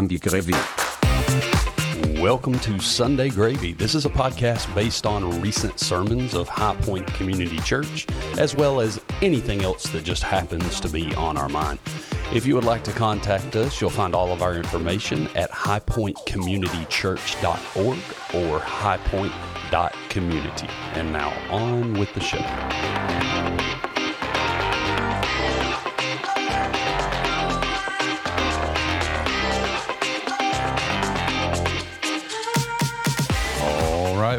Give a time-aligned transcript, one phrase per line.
[0.00, 0.54] Sunday Gravy.
[2.22, 3.74] Welcome to Sunday Gravy.
[3.74, 8.06] This is a podcast based on recent sermons of High Point Community Church,
[8.38, 11.80] as well as anything else that just happens to be on our mind.
[12.32, 17.98] If you would like to contact us, you'll find all of our information at highpointcommunitychurch.org
[18.34, 20.68] or highpoint.community.
[20.94, 22.38] And now on with the show.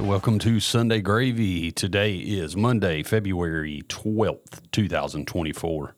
[0.01, 1.71] Welcome to Sunday Gravy.
[1.71, 5.95] Today is Monday, February 12th, 2024.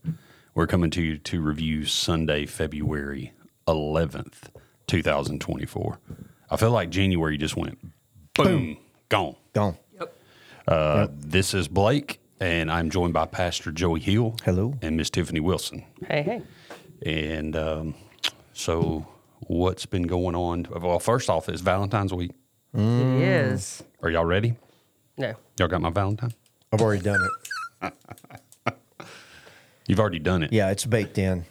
[0.54, 3.34] We're coming to you to review Sunday, February
[3.68, 4.50] 11th,
[4.88, 6.00] 2024.
[6.52, 7.80] I feel like January just went
[8.34, 8.78] boom,
[9.10, 9.36] gone.
[9.54, 9.78] Gone.
[10.68, 14.36] Uh, This is Blake, and I'm joined by Pastor Joey Hill.
[14.44, 14.74] Hello.
[14.82, 15.86] And Miss Tiffany Wilson.
[16.08, 16.42] Hey, hey.
[17.06, 17.96] And um,
[18.54, 19.08] so,
[19.48, 20.68] what's been going on?
[20.70, 22.32] Well, first off, it's Valentine's week.
[22.74, 23.84] It is.
[24.02, 24.56] Are y'all ready?
[25.18, 25.34] No.
[25.60, 26.34] Y'all got my Valentine?
[26.72, 27.20] I've already done
[27.82, 27.94] it.
[29.88, 30.52] You've already done it.
[30.54, 31.46] Yeah, it's baked in.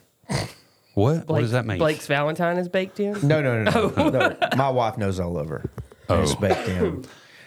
[0.94, 1.16] What?
[1.18, 1.78] what Blake- does that mean?
[1.78, 3.12] Blake's Valentine is baked in?
[3.26, 3.92] No, no, no, no.
[3.96, 4.08] Oh.
[4.10, 4.36] no.
[4.56, 5.70] My wife knows all over.
[6.10, 6.36] It's Oh.
[6.40, 7.04] baked in.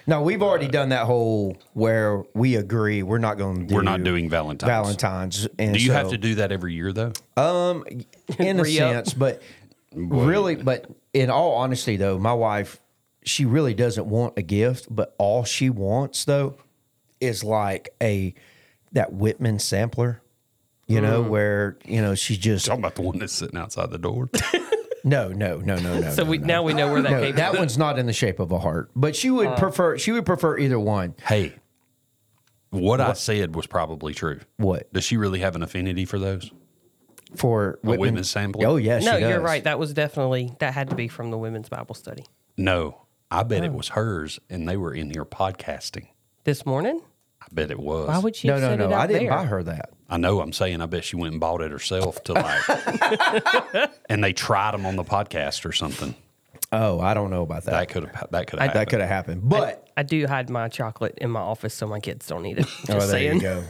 [0.07, 3.81] No, we've already done that whole where we agree we're not going to do We're
[3.81, 4.69] not doing Valentine's.
[4.69, 5.47] Valentine's.
[5.57, 7.11] And Do you have to do that every year though?
[7.35, 7.83] Um,
[8.37, 8.91] in a Re-up.
[9.05, 9.41] sense, but
[9.93, 12.79] really, but in all honesty, though, my wife,
[13.25, 16.55] she really doesn't want a gift, but all she wants though
[17.19, 18.33] is like a
[18.91, 20.21] that Whitman sampler.
[20.87, 21.29] You know, Mm.
[21.29, 24.29] where you know she just Talking about the one that's sitting outside the door.
[25.03, 26.11] no, no, no, no, no.
[26.13, 26.45] So no, we no.
[26.45, 27.59] now we know where that No, came that from.
[27.61, 29.33] one's not in the shape of a heart, but she Uh.
[29.33, 29.97] would prefer.
[29.97, 31.15] She would prefer either one.
[31.27, 31.53] hey,
[32.69, 34.41] what, I said was probably true.
[34.57, 36.51] What Does she really have an affinity for those?
[37.35, 38.67] for A Whitman sampler?
[38.67, 39.63] Oh yes, No, she you're right.
[39.63, 42.25] That was definitely that had to be from the women's Bible study.
[42.57, 43.01] No,
[43.35, 43.65] I bet Oh.
[43.65, 46.07] it was hers, and they were in here podcasting.
[46.45, 47.01] This morning?
[47.41, 48.07] I bet it was.
[48.07, 48.95] Why would she No, have no, no.
[48.95, 49.31] I didn't there?
[49.37, 49.89] buy her that.
[50.09, 50.39] I know.
[50.41, 50.81] I'm saying.
[50.81, 54.95] I bet she went and bought it herself to like, and they tried them on
[54.95, 56.15] the podcast or something.
[56.71, 57.71] Oh, I don't know about that.
[57.71, 58.27] That could have.
[58.31, 58.73] That could have.
[58.73, 61.99] that could have happened, but I do hide my chocolate in my office so my
[61.99, 62.65] kids don't eat it.
[62.85, 63.35] Just oh, there saying.
[63.35, 63.63] you go,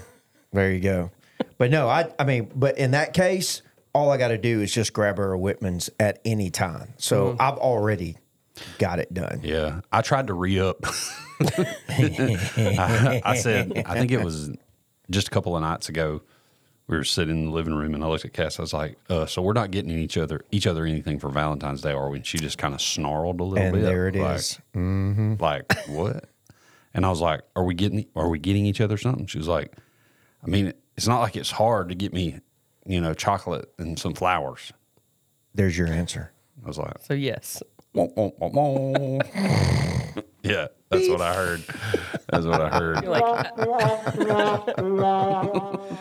[0.53, 1.11] there you go.
[1.57, 3.61] But no, I, I mean, but in that case,
[3.93, 6.93] all I got to do is just grab her a Whitman's at any time.
[6.97, 7.41] So Mm-hmm.
[7.41, 8.17] I've already
[8.79, 9.41] got it done.
[9.43, 10.77] Yeah, I tried to re up.
[11.89, 14.51] I, I said, I think it was
[15.09, 16.21] just a couple of nights ago.
[16.87, 18.59] We were sitting in the living room, and I looked at Cass.
[18.59, 21.81] I was like, uh, "So we're not getting each other each other anything for Valentine's
[21.81, 23.81] Day, are we?" And she just kind of snarled a little And bit.
[23.81, 24.59] there it like, is.
[24.75, 26.25] Like what?
[26.93, 28.05] And I was like, "Are we getting?
[28.15, 29.75] Are we getting each other something?" She was like,
[30.43, 32.39] "I mean, it's not like it's hard to get me,
[32.85, 34.71] you know, chocolate and some flowers."
[35.55, 36.33] There's your answer.
[36.63, 37.63] I was like, So yes.
[37.95, 39.19] もももも
[40.45, 41.63] yeah, that's what I heard.
[42.29, 43.03] That's what I heard.
[43.03, 43.25] You're like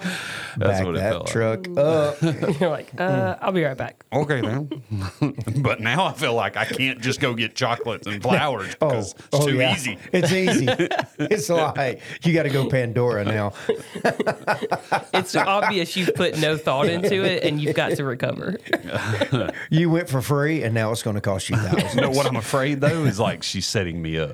[0.57, 1.33] That's Back what it that felt like.
[1.33, 2.23] truck up.
[2.61, 4.05] you're like, uh, I'll be right back.
[4.13, 4.71] Okay, then.
[5.63, 9.45] but now I feel like I can't just go get chocolates and flowers because it's
[9.45, 9.75] too yeah.
[9.75, 9.99] easy.
[10.13, 10.67] It's easy.
[11.19, 13.53] it's like you got to go Pandora now.
[15.13, 18.59] It's obvious you've put no thought into it and you've got to recover.
[19.71, 21.95] You went for free, and now it's going to cost you thousands.
[21.95, 24.34] You know what I'm afraid though is like she's setting me up.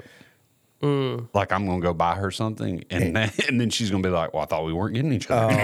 [0.83, 1.29] Mm.
[1.35, 4.33] Like I'm gonna go buy her something, and then, and then she's gonna be like,
[4.33, 5.55] "Well, I thought we weren't getting each other.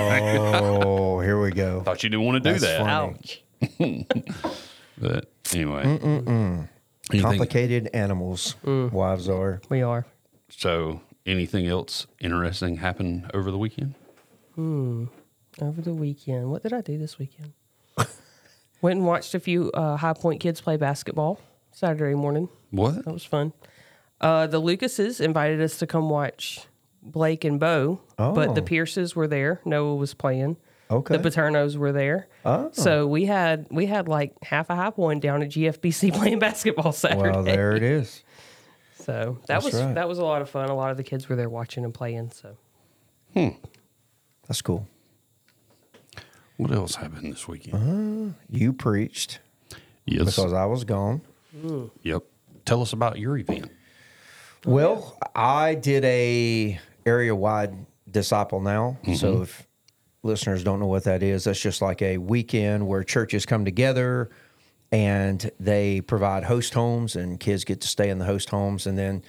[0.62, 1.80] Oh, here we go.
[1.82, 3.42] thought you didn't want to do That's that."
[3.80, 4.04] funny.
[4.12, 4.46] Ouch.
[4.98, 6.68] But anyway, anything-
[7.20, 9.60] Complicated animals, wives are.
[9.68, 10.06] We are.
[10.48, 13.94] So, anything else interesting happened over the weekend?
[14.58, 16.50] Over the weekend.
[16.50, 17.52] What did I do this weekend?
[18.82, 21.40] Went and watched a few uh, High Point kids play basketball
[21.72, 22.48] Saturday morning.
[22.70, 23.04] What?
[23.04, 23.52] That was fun.
[24.20, 26.60] Uh, the Lucases invited us to come watch
[27.02, 28.64] Blake and Bo, but the Oh.
[28.64, 29.60] Pierces were there.
[29.64, 30.56] Noah was playing.
[30.90, 31.16] Okay.
[31.16, 32.28] The Paternos were there.
[32.44, 32.70] Oh.
[32.72, 36.92] So we had we had like half a High Point down at GFBC playing basketball
[36.92, 37.30] Saturday.
[37.30, 38.22] Well, there it is.
[39.00, 39.94] So that That's was right.
[39.96, 40.68] that was a lot of fun.
[40.68, 42.30] A lot of the kids were there watching and playing.
[42.30, 42.56] So
[43.34, 43.48] Hmm.
[44.46, 44.86] That's cool.
[46.56, 48.34] What else happened this weekend?
[48.48, 49.40] You preached
[50.06, 50.24] yes.
[50.36, 51.20] because I was gone.
[52.02, 52.22] Yep.
[52.64, 53.70] Tell us about your event.
[54.66, 58.98] Oh, well, I did a area wide disciple now.
[59.02, 59.14] Mm-hmm.
[59.14, 59.66] So if
[60.22, 64.30] listeners don't know what that is, that's just like a weekend where churches come together
[64.92, 68.98] and they provide host homes and kids get to stay in the host homes and
[68.98, 69.22] then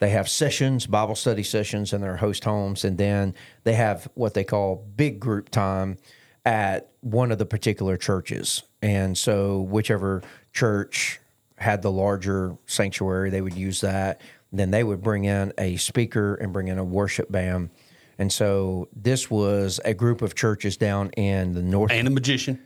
[0.00, 4.34] they have sessions, Bible study sessions in their host homes and then they have what
[4.34, 5.98] they call big group time
[6.44, 8.64] at one of the particular churches.
[8.82, 11.20] And so, whichever church
[11.56, 14.20] had the larger sanctuary, they would use that.
[14.56, 17.70] Then they would bring in a speaker and bring in a worship band.
[18.18, 21.90] And so, this was a group of churches down in the north.
[21.90, 22.62] And a magician.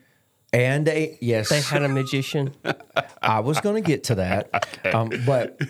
[0.53, 2.55] And a, yes, They had a magician.
[3.23, 5.61] I was going to get to that, um, but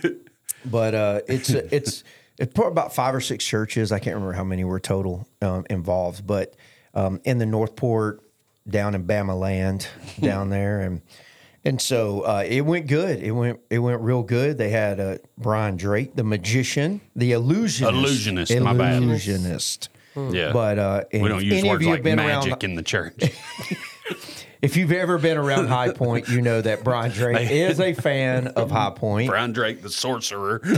[0.65, 2.05] but uh, it's it's
[2.38, 3.91] it's probably about five or six churches.
[3.91, 6.55] I can't remember how many were total um, involved, but
[6.94, 8.21] um, in the Northport,
[8.69, 9.88] down in Bama land,
[10.21, 11.03] down there, and
[11.69, 13.23] and so uh, it went good.
[13.23, 14.59] It went it went real good.
[14.59, 19.03] They had uh, Brian Drake, the magician, the illusionist, Illusionist, my bad.
[19.03, 19.88] illusionist.
[20.17, 20.53] Yeah.
[20.53, 22.75] But uh, we if don't use any of words you like been magic around- in
[22.75, 23.23] the church.
[24.61, 28.49] If you've ever been around High Point, you know that Brian Drake is a fan
[28.49, 29.29] of High Point.
[29.29, 30.61] Brian Drake, the sorcerer.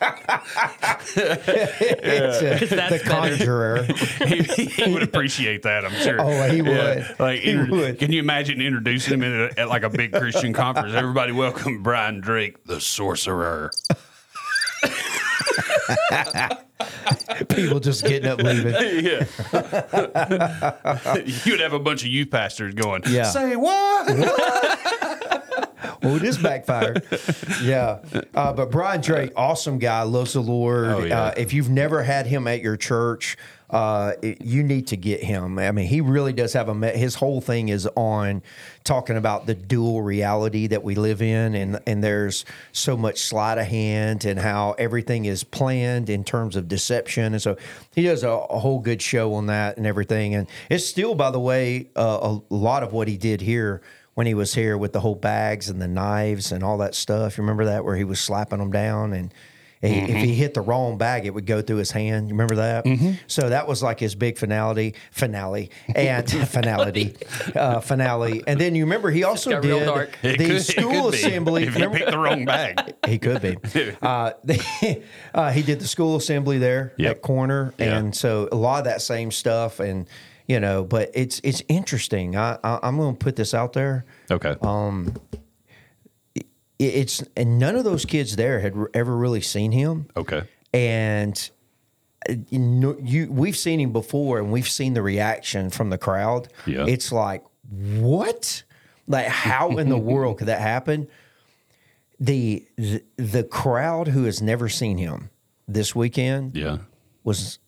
[0.00, 3.04] It's, uh, the That's better.
[3.04, 3.82] Conjurer.
[4.26, 6.20] he, he would appreciate that, I'm sure.
[6.20, 7.14] Oh, he would.
[7.18, 7.98] Like, He inter- would.
[7.98, 10.94] Can you imagine introducing him at, a, at like a big Christian conference?
[10.94, 13.70] Everybody, welcome Brian Drake, the sorcerer.
[17.48, 18.74] People just getting up leaving.
[19.04, 19.24] Yeah.
[21.44, 23.24] You'd have a bunch of youth pastors going, Yeah.
[23.24, 24.06] say what?
[26.02, 27.02] Oh, this backfired.
[27.62, 27.98] Yeah.
[28.34, 30.86] Uh, but Brian Drake, awesome guy, loves the Lord.
[30.88, 31.22] Oh, yeah.
[31.24, 33.36] uh, if you've never had him at your church,
[33.70, 35.58] uh, it- you need to get him.
[35.58, 36.90] I mean, he really does have a.
[36.90, 38.42] His whole thing is on
[38.84, 43.58] talking about the dual reality that we live in, and and there's so much sleight
[43.58, 47.56] of hand and how everything is planned in terms of deception, and so
[47.94, 50.34] he does a, a whole good show on that and everything.
[50.34, 53.82] And it's still, by the way, uh, a lot of what he did here
[54.18, 57.38] when he was here with the whole bags and the knives and all that stuff.
[57.38, 59.32] You remember that where he was slapping them down and.
[59.80, 62.26] he- If he hit the wrong bag, it would go through his hand.
[62.28, 62.84] You remember that?
[63.28, 67.14] So that was like his big finality, finale, and finality,
[67.54, 68.42] uh, finale.
[68.48, 71.62] And then you remember he also did the could- school assembly.
[71.62, 72.94] If you Remember- picked the wrong bag.
[73.06, 73.56] he could be.
[74.02, 77.10] Uh, they, uh, he did the school assembly there Yep.
[77.18, 77.98] at corner, Yeah.
[77.98, 80.08] and so a lot of that same stuff, and
[80.48, 82.34] you know, but it's it's interesting.
[82.36, 84.04] I, I I'm going to put this out there.
[84.30, 84.56] Okay.
[86.34, 86.46] It-
[86.78, 90.42] It's and none of those kids there had ever really seen him, okay.
[90.72, 91.50] and
[92.28, 95.98] uh, you know, you we've seen him before, and we've seen the reaction from the
[95.98, 96.48] crowd.
[96.66, 96.86] Yeah.
[96.86, 98.62] It's like what?
[99.08, 101.08] Like how in the world could that happen?
[102.20, 105.30] The, the the crowd who has never seen him
[105.68, 106.78] this weekend Yeah.
[107.24, 107.58] was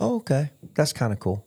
[0.00, 0.50] oh, okay.
[0.74, 1.46] That's kind of cool.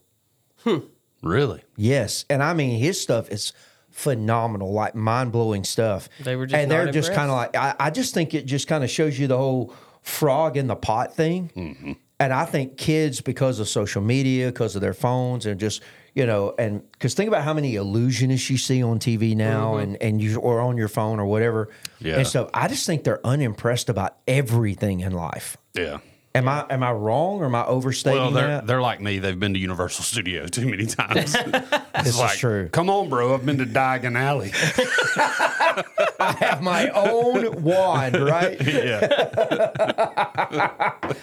[0.64, 0.80] Hmm.
[1.22, 1.64] Really?
[1.76, 3.54] Yes, and I mean his stuff is
[3.92, 6.10] phenomenal, like mind blowing stuff.
[6.20, 8.46] They were just and they're not just kind of like I, I just think it
[8.46, 11.52] just kind of shows you the whole frog in the pot thing.
[11.56, 11.92] Mm-hmm.
[12.20, 15.82] And I think kids, because of social media, because of their phones, and just
[16.14, 19.98] you know, and because think about how many illusionists you see on TV now, and
[20.02, 21.68] and you or on your phone or whatever.
[21.68, 22.08] Mm-hmm.
[22.08, 22.18] Yeah.
[22.18, 25.58] And so I just think they're unimpressed about everything in life.
[25.74, 26.00] Yeah.
[26.34, 28.68] Am I am I wrong or am I overstating Well, they're that?
[28.68, 29.20] they're like me.
[29.20, 31.36] They've been to Universal Studios too many times.
[31.96, 32.70] it's is like, true.
[32.70, 33.34] Come on, bro.
[33.34, 34.52] I've been to Diagon Alley.
[36.20, 38.62] I have my own wand, right?
[38.66, 39.02] yeah.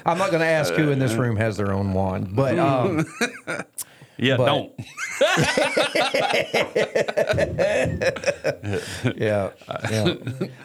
[0.04, 3.06] I'm not going to ask who in this room has their own wand, but um,
[4.18, 4.36] Yeah.
[4.36, 4.72] But- don't.
[9.18, 9.50] yeah,
[9.90, 10.14] yeah.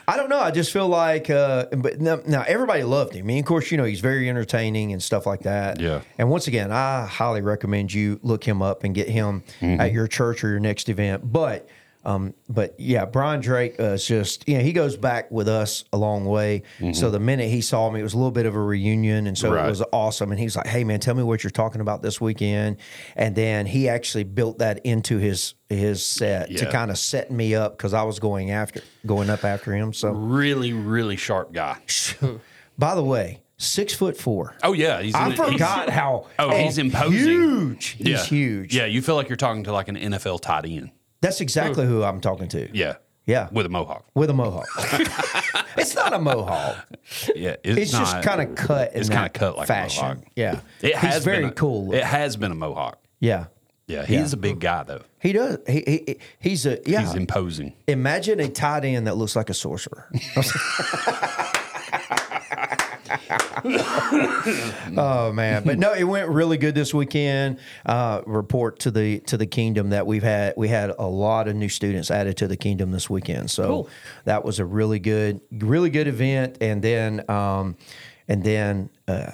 [0.07, 0.39] I don't know.
[0.39, 3.25] I just feel like, uh, but now, now everybody loved him.
[3.25, 5.79] I mean, of course, you know he's very entertaining and stuff like that.
[5.79, 6.01] Yeah.
[6.17, 10.07] And once again, I highly recommend you look him up and get him at your
[10.07, 11.31] church or your next event.
[11.31, 11.67] But.
[12.05, 15.86] Um, but yeah, Brian Drake uh, is just you know he goes back with us
[15.93, 16.63] a long way.
[16.93, 19.38] So the minute he saw me, it was a little bit of a reunion, and
[19.38, 19.65] so Right.
[19.65, 20.31] it was awesome.
[20.31, 22.77] And he's like, "Hey man, tell me what you're talking about this weekend."
[23.15, 27.55] And then he actually built that into his his set to kind of set me
[27.55, 29.93] up because I was going after going up after him.
[29.93, 31.77] So Really, really sharp guy.
[32.77, 34.55] by the way, six foot four.
[34.62, 35.01] Oh yeah.
[35.01, 37.17] He's I he's- forgot how Oh, he's imposing.
[37.17, 37.86] huge.
[37.98, 38.24] He's yeah.
[38.25, 38.75] huge.
[38.75, 38.86] Yeah.
[38.86, 40.91] You feel like you're talking to like an NFL tight end.
[41.23, 41.91] That's exactly hmm.
[41.91, 42.69] who I'm talking to.
[42.77, 42.95] Yeah.
[43.25, 43.47] Yeah.
[43.49, 44.05] With a mohawk.
[44.13, 44.67] With a mohawk.
[45.77, 46.85] it's not a mohawk.
[47.33, 47.55] Yeah.
[47.63, 50.03] It's, just not- kind of cut in It's kind of cut like fashion.
[50.03, 50.25] a mohawk.
[50.35, 50.59] Yeah.
[50.81, 51.93] It has He's very been a, cool.
[51.93, 53.01] It has been a mohawk.
[53.19, 53.45] yeah.
[53.87, 54.05] Yeah.
[54.05, 55.01] He's a big guy though.
[55.19, 55.59] He does.
[55.67, 57.01] He, he he's a yeah.
[57.01, 57.73] He's imposing.
[57.87, 60.09] Imagine a tight end that looks like a sorcerer.
[64.98, 67.60] oh man, but no, it went really good this weekend.
[67.86, 70.53] Uh, report to the to the kingdom that we've had.
[70.57, 73.89] We had a lot of new students added to the kingdom this weekend, so Cool.
[74.25, 76.57] that was a really good, really good event.
[76.62, 77.77] And then, um,
[78.27, 78.89] and then.
[79.07, 79.31] Uh,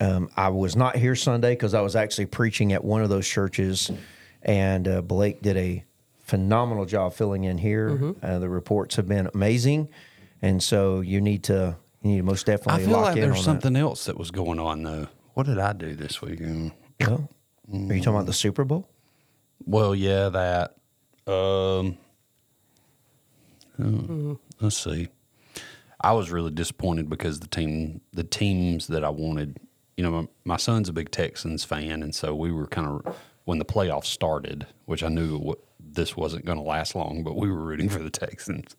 [0.00, 3.26] Um, I was not here Sunday because I was actually preaching at one of those
[3.28, 3.90] churches,
[4.42, 5.84] and uh, Blake did a
[6.24, 8.14] phenomenal job filling in here.
[8.20, 9.88] Uh, the reports have been amazing,
[10.42, 13.38] and so you need to you need to most I feel lock like in there's
[13.38, 15.08] on something else that was going on though.
[15.32, 16.72] What did I do this weekend?
[16.98, 17.10] that.
[17.10, 17.28] Oh,
[17.72, 18.88] Are you talking about the Super Bowl?
[19.64, 20.76] Well, yeah, that.
[21.26, 21.96] Um,
[23.82, 25.08] uh, let's see.
[26.00, 29.58] I was really disappointed because the team, the teams that I wanted,
[29.96, 33.16] you know, my, my son's a big Texans fan, and so we were kind of
[33.46, 37.36] when the playoffs started, which I knew what, this wasn't going to last long, but
[37.36, 38.76] we were rooting for the Texans.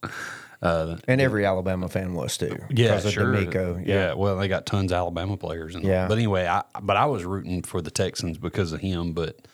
[0.61, 2.57] Uh, And every Alabama fan was too.
[2.69, 3.33] yeah, sure.
[3.33, 3.85] DeMeco.
[3.85, 4.13] Yeah.
[4.13, 5.75] well, they got tons of Alabama players.
[5.75, 6.07] And, Yeah.
[6.07, 9.47] But anyway, I but I was rooting for the Texans because of him, but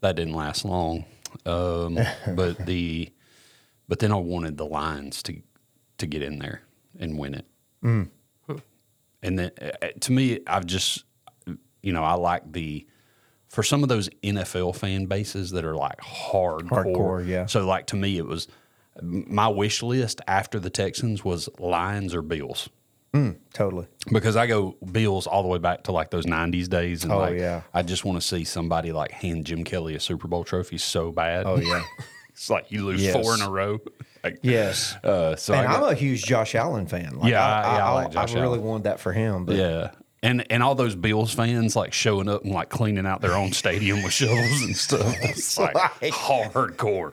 [0.00, 1.04] that didn't last long.
[1.46, 1.98] Um,
[2.34, 3.10] but the
[3.88, 5.40] but then I wanted the Lions to
[5.98, 6.62] to get in there
[6.98, 7.46] and win it.
[7.84, 8.08] Mm.
[9.22, 11.04] And then uh, to me, I've just
[11.82, 12.86] you know I like the
[13.48, 16.68] for some of those NFL fan bases that are like hardcore.
[16.68, 17.46] Hardcore, yeah.
[17.46, 18.48] So like to me, it was
[19.02, 22.68] my wish list after the Texans was Lions or Bills
[23.52, 23.88] Totally.
[24.12, 27.18] because I go Bills all the way back to like those '90s days, and Oh,
[27.18, 27.62] like yeah.
[27.74, 31.10] I just want to see somebody like hand Jim Kelly a Super Bowl trophy so
[31.10, 31.44] bad.
[31.46, 31.82] Oh yeah.
[32.28, 33.12] it's like you lose Yes.
[33.14, 33.78] four in a row.
[34.22, 34.94] Like, yes.
[35.02, 37.18] Uh, so and I I'm a huge Josh Allen fan.
[37.18, 39.46] Like, Yeah, I, I- yeah, I I, like Josh really wanted that for him.
[39.46, 39.92] But yeah.
[40.22, 43.52] And and all those Bills fans like showing up and like cleaning out their own
[43.52, 45.16] stadium with shovels and stuff.
[45.22, 47.12] It's like Like- hardcore.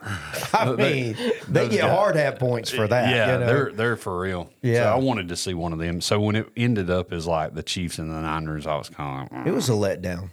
[0.53, 1.15] I mean,
[1.47, 3.09] they get hard hat points for that.
[3.15, 3.45] Yeah, you know?
[3.45, 4.49] they're they're for real.
[4.61, 4.83] Yeah.
[4.83, 6.01] so I wanted to see one of them.
[6.01, 9.29] So when it ended up as like the Chiefs and the Niners, I was kind
[9.31, 10.31] of like, it was a letdown.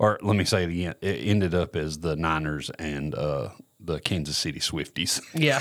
[0.00, 0.94] or let me say it again.
[1.00, 5.20] It ended up as the Niners and uh, the Kansas City Swifties.
[5.34, 5.60] Yeah.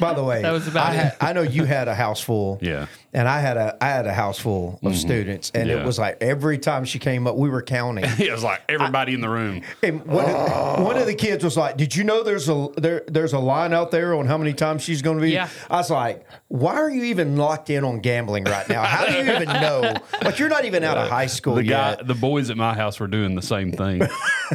[0.00, 0.96] By the way, That was about I, it.
[0.98, 2.58] had, I know you had a house full.
[2.62, 2.86] Yeah.
[3.14, 5.76] And I had a I had a house full of students, and Yeah.
[5.80, 8.04] it was like every time she came up, we were counting.
[8.18, 9.60] it was like everybody in the room.
[9.82, 13.02] And one, of, one of the kids was like, "Did you know there's a there
[13.08, 15.48] there's a line out there on how many times she's going to be?" Yeah.
[15.70, 18.82] I was like, "Why are you even locked in on gambling right now?
[18.82, 19.94] How do you even know?
[20.22, 22.98] Like you're not even out of high school The guy, the boys at my house
[22.98, 23.98] were doing the same thing.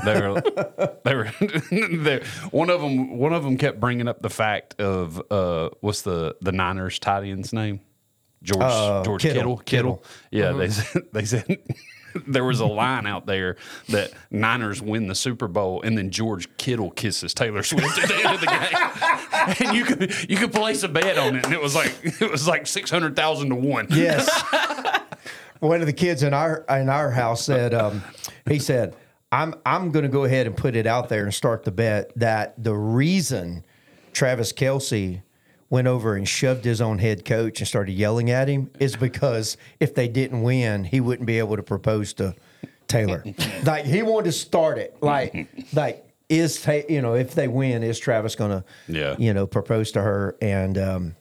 [0.03, 0.41] they were,
[1.03, 1.31] they were.
[1.71, 6.01] they, one of them, one of them kept bringing up the fact of uh, what's
[6.01, 7.81] the the Niners tight end's name?
[8.44, 9.58] George Uh, George Kittle.
[9.58, 9.98] Kittle.
[10.01, 10.03] Kittle.
[10.32, 11.58] Yeah, they said they said
[12.27, 13.58] there was a line out there
[13.89, 18.15] that Niners win the Super Bowl and then George Kittle kisses Taylor Swift at the
[18.15, 21.53] end of the game, and you could you could place a bet on it, and
[21.53, 23.88] it was like it was like six hundred thousand to one.
[23.89, 24.29] Yes.
[25.60, 28.03] One of the kids in our in our house said, um,
[28.48, 28.96] he said,
[29.32, 32.12] "I'm I'm going to go ahead and put it out there and start the bet
[32.15, 33.65] that the reason
[34.13, 35.24] Travis Kelce."
[35.69, 39.57] Went over and shoved his own head coach and started yelling at him is because
[39.81, 42.36] if they didn't win, he wouldn't be able to propose to
[42.88, 43.21] Taylor.
[43.65, 44.95] like he wanted to start it.
[45.01, 49.15] Like like is you know if they win, is Travis going to Yeah.
[49.19, 50.38] you know propose to her?
[50.41, 51.15] And um,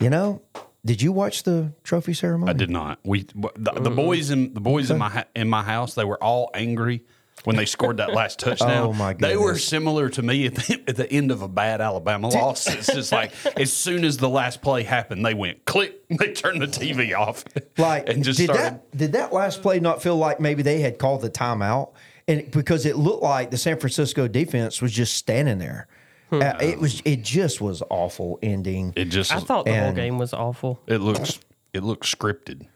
[0.00, 0.40] you know,
[0.84, 2.50] did you watch the trophy ceremony?
[2.50, 3.00] I did not.
[3.04, 5.94] We the, the boys in the boys in my in my house.
[5.94, 7.02] They were all angry
[7.44, 8.70] when they scored that last touchdown.
[8.86, 11.80] Oh, my They were similar to me at the, at the end of a bad
[11.80, 12.66] Alabama loss.
[12.68, 15.94] It's just like as soon as the last play happened, they went click.
[16.10, 17.44] They turned the TV off,
[17.76, 18.64] Like, and just did started.
[18.64, 21.92] that did that last play not feel like maybe they had called the timeout?
[22.26, 25.86] And because it looked like the San Francisco defense was just standing there.
[26.32, 28.92] Uh, it was it just was awful ending.
[28.96, 30.78] it just I thought the whole game was awful.
[30.86, 31.40] it looks
[31.72, 32.66] it looks scripted.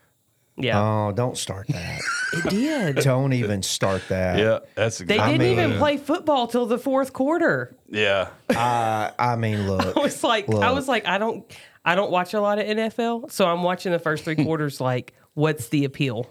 [0.63, 0.81] Yeah.
[0.81, 2.01] Oh, don't start that.
[2.33, 2.97] it did.
[3.05, 4.39] don't even start that.
[4.39, 5.39] Yeah, that's They exactly.
[5.39, 7.77] didn't mean- even play football till the fourth quarter.
[7.89, 9.97] Yeah, I, I mean, look.
[9.97, 11.45] I was like, I was like, I don't,
[11.85, 14.81] I don't watch a lot of NFL, so I'm watching the first three quarters.
[14.81, 16.31] Like, what's the appeal?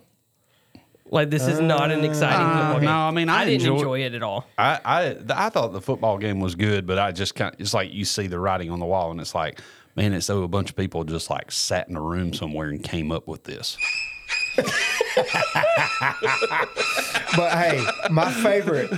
[1.14, 2.86] Like, this is not an exciting uh, football game.
[2.86, 4.48] no, I mean, I didn't enjoy- enjoy it at all.
[4.58, 7.74] I, I I thought the football game was good, but I just kind of, it's
[7.74, 9.60] like you see the writing on the wall, and it's like,
[9.98, 12.82] man, it's so a bunch of people just like sat in a room somewhere and
[12.82, 13.78] came up with this.
[17.36, 18.92] But hey, my favorite,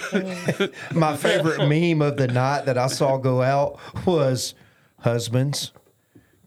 [0.91, 4.55] my favorite meme of the night that I saw go out was
[5.01, 5.71] husbands.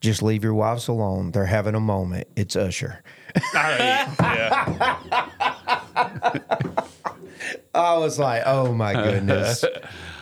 [0.01, 1.31] Just leave your wives alone.
[1.31, 2.27] They're having a moment.
[2.35, 3.03] It's Usher.
[3.55, 4.13] yeah,
[7.75, 9.65] I was like, oh my goodness.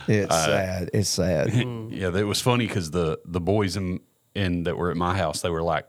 [0.07, 0.89] It's Uh, sad.
[0.93, 1.51] It's sad.
[1.89, 2.15] yeah.
[2.15, 4.01] It was funny because the the boys in
[4.35, 5.85] in that were at my house, they were like.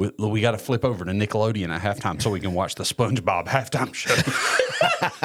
[0.00, 2.84] We, we got to flip over to Nickelodeon at halftime so we can watch the
[2.84, 4.14] SpongeBob halftime show.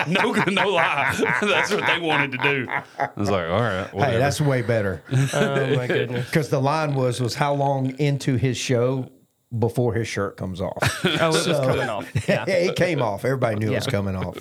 [0.07, 2.67] no, no lie, that's what they wanted to do.
[2.69, 5.01] I was like, all right, Hey, that's way better.
[5.33, 6.25] Oh my goodness!
[6.25, 9.09] Because the line was was how long into his show
[9.57, 10.77] before his shirt comes off.
[11.05, 12.27] Oh, it was coming off.
[12.27, 12.43] Yeah.
[12.47, 13.23] it came off.
[13.23, 14.37] Everybody knew it was coming off.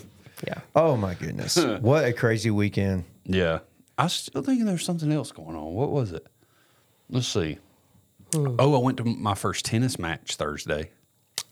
[0.46, 0.60] Yeah.
[0.74, 1.56] Oh my goodness.
[1.80, 3.04] what a crazy weekend.
[3.24, 3.60] Yeah.
[3.96, 5.74] I was still thinking there's something else going on.
[5.74, 6.26] What was it?
[7.08, 7.58] Let's see.
[8.34, 8.56] Hmm.
[8.58, 10.90] Oh, I went to my first tennis match Thursday.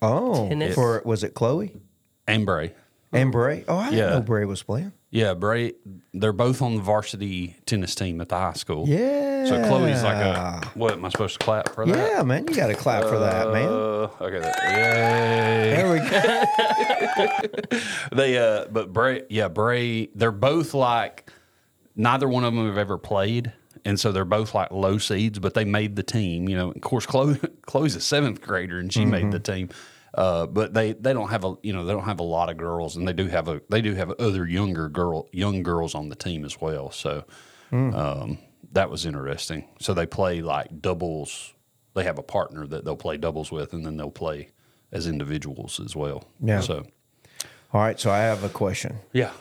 [0.00, 0.74] Oh, Tennis.
[0.74, 1.76] for was it Chloe
[2.26, 2.74] And Bray.
[3.12, 3.64] and Bray?
[3.68, 4.10] Oh, I didn't Yeah.
[4.14, 4.92] know Bray was playing.
[5.10, 5.74] Yeah, Bray.
[6.14, 8.88] They're both on the varsity tennis team at the high school.
[8.88, 9.44] Yeah.
[9.46, 10.62] So Chloe's like a.
[10.74, 11.96] What am I supposed to clap for that?
[12.16, 13.68] Yeah, man, you got to clap for that, man.
[13.68, 14.40] Uh, okay.
[14.40, 15.76] That, yay.
[15.76, 17.78] There we go.
[18.12, 21.30] They uh but Bray yeah, Bray they're both like
[21.96, 23.52] neither one of them have ever played.
[23.84, 26.48] And so they're both like low seeds, but they made the team.
[26.48, 29.70] You know, of course, Chloe, Chloe's a seventh grader, and she made the team.
[30.14, 32.56] Uh, but they, they don't have a you know they don't have a lot of
[32.56, 36.08] girls, and they do have a they do have other younger girl young girls on
[36.10, 36.90] the team as well.
[36.90, 37.24] So
[37.72, 38.38] um,
[38.72, 39.64] that was interesting.
[39.80, 41.54] So they play like doubles.
[41.94, 44.50] They have a partner that they'll play doubles with, and then they'll play
[44.92, 46.24] as individuals as well.
[46.40, 46.60] Yeah.
[46.60, 46.84] So
[47.72, 48.98] All right, so I have a question.
[49.12, 49.32] yeah.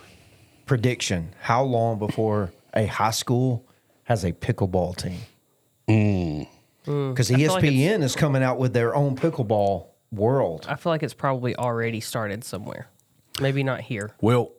[0.66, 3.66] Prediction: How long before a high school
[4.12, 5.20] has a pickleball team?
[5.88, 6.48] Mm.
[6.86, 7.14] Mm.
[7.14, 10.66] Because I feel like ESPN is coming out with their own pickleball world.
[10.68, 12.90] I feel like it's probably already started somewhere.
[13.40, 14.12] Maybe not here.
[14.20, 14.52] Well,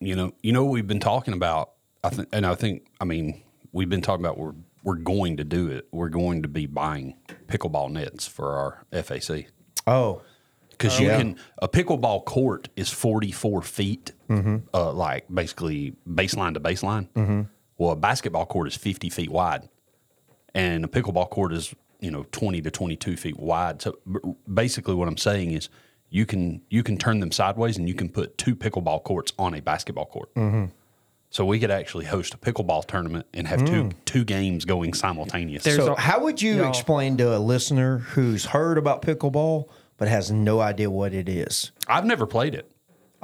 [0.00, 1.72] you know, you know what we've been talking about.
[2.02, 3.42] I think, and I think, I mean,
[3.72, 5.86] we've been talking about we're we're going to do it.
[5.92, 9.46] We're going to be buying pickleball nets for our FAC
[9.86, 10.22] Oh,
[10.70, 11.18] because you yeah.
[11.18, 11.36] can.
[11.58, 14.58] A pickleball court is forty four feet, mm-hmm.
[14.72, 17.08] uh, like basically baseline to baseline.
[17.10, 17.42] Mm-hmm.
[17.84, 19.68] Well, a basketball court is fifty feet wide,
[20.54, 23.82] and a pickleball court is you know twenty to twenty two feet wide.
[23.82, 23.98] So
[24.52, 25.68] basically, what I'm saying is.
[26.10, 29.52] You can you can turn them sideways and you can put two pickleball courts on
[29.52, 30.32] a basketball court.
[30.36, 30.66] Mm-hmm.
[31.30, 33.92] So we could actually host a pickleball tournament and have two mm.
[34.04, 35.72] two games going simultaneously.
[35.72, 40.06] So a- how would you y'all- explain to a listener who's heard about pickleball but
[40.06, 41.72] has no idea what it is?
[41.88, 42.70] I've never played it.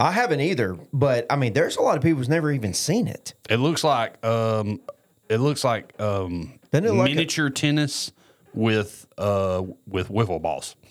[0.01, 3.07] I haven't either, but I mean, there's a lot of people who's never even seen
[3.07, 3.35] it.
[3.49, 4.81] It looks like um,
[5.29, 8.13] it looks like um, Doesn't it like a- miniature tennis
[8.55, 10.77] with uh, with wiffle balls.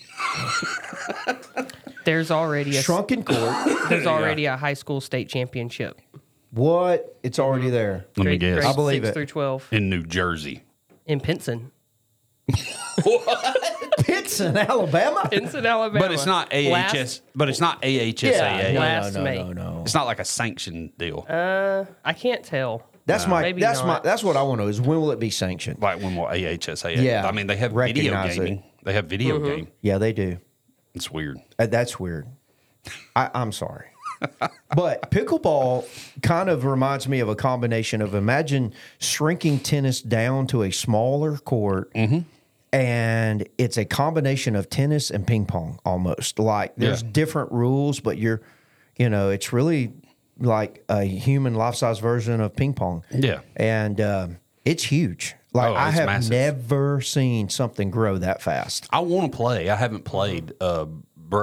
[2.04, 3.54] There's already a Shrunken court.
[3.90, 6.00] there's already a high school state championship.
[6.50, 7.14] what?
[7.22, 8.06] It's already there.
[8.16, 8.54] Let me Grade- guess.
[8.60, 9.12] grade I believe six it.
[9.12, 10.62] through twelve In New Jersey.
[11.06, 11.70] in Pinson,
[14.00, 15.28] Pitson, Alabama.
[15.30, 16.00] Pinson, Alabama.
[16.00, 16.70] But it's not AHS.
[16.70, 18.74] Last- but it's not AHSAA.
[18.74, 19.38] no, Last no, no, May.
[19.38, 19.82] no, no.
[19.84, 21.24] It's not like a sanctioned deal.
[21.28, 22.86] I can't tell.
[23.06, 23.42] That's my.
[23.42, 24.00] Maybe That's my.
[24.00, 24.68] That's what I want to know.
[24.68, 25.80] Is when will it be sanctioned?
[25.80, 27.02] like when will AHSAA?
[27.02, 28.44] Yeah, I mean, they have video recognize it.
[28.44, 28.62] gaming.
[28.84, 29.46] They have video Mm-hmm.
[29.56, 29.68] game.
[29.80, 30.38] Yeah, they do.
[30.94, 31.38] It's weird.
[31.58, 32.26] Uh, That's weird.
[33.16, 33.86] I, I'm sorry.
[34.76, 35.86] but pickleball
[36.22, 41.36] kind of reminds me of a combination of imagine shrinking tennis down to a smaller
[41.38, 41.90] court.
[42.72, 46.38] And it's a combination of tennis and ping pong almost.
[46.38, 47.08] Like there's Yeah.
[47.12, 48.40] different rules, but you're,
[48.96, 49.92] you know, it's really
[50.38, 53.02] like a human life size version of ping pong.
[53.10, 53.40] Yeah.
[53.56, 55.34] And um, it's huge.
[55.52, 56.30] Like Oh, I have massive.
[56.30, 58.86] never seen something grow that fast.
[58.92, 59.68] I want to play.
[59.68, 60.52] I haven't played.
[60.60, 60.86] Uh,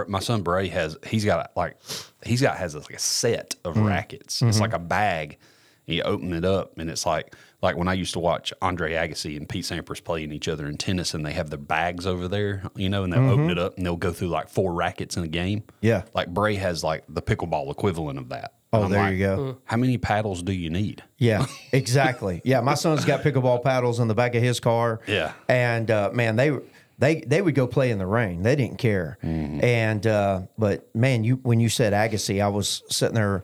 [0.07, 0.97] my son Bray has.
[1.05, 1.77] He's got like
[2.25, 3.87] he's got has like a set of Mm.
[3.87, 4.37] rackets.
[4.37, 4.47] Mm-hmm.
[4.49, 5.37] It's like a bag.
[5.85, 9.35] You open it up, and it's like like when I used to watch Andre Agassi
[9.35, 12.63] and Pete Sampras playing each other in tennis, and they have their bags over there,
[12.75, 15.23] you know, and they'll open it up and they'll go through like four rackets in
[15.23, 15.61] a game.
[15.61, 15.85] Mm-hmm.
[15.85, 16.03] Yeah.
[16.13, 18.53] like Bray has like the pickleball equivalent of that.
[18.73, 19.57] Oh, I'm there like, you go.
[19.65, 21.01] How many paddles do you need?
[21.17, 22.41] Yeah, exactly.
[22.43, 24.99] yeah, my son's got pickleball paddles in the back of his car.
[25.07, 25.31] Yeah.
[25.47, 26.51] and uh, man, they
[26.99, 28.41] they they would go play in the rain.
[28.41, 29.17] They didn't care.
[29.21, 33.43] And uh, but man, you when you said Agassi, I was sitting there.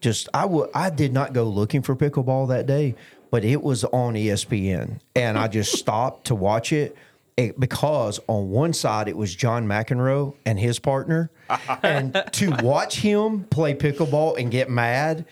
[0.00, 2.94] Just I would I did not go looking for pickleball that day,
[3.34, 6.96] but it was on ESPN, and I just stopped to watch it.
[7.36, 11.32] it- because on one side it was John McEnroe and his partner,
[11.82, 15.24] and to watch him play pickleball and get mad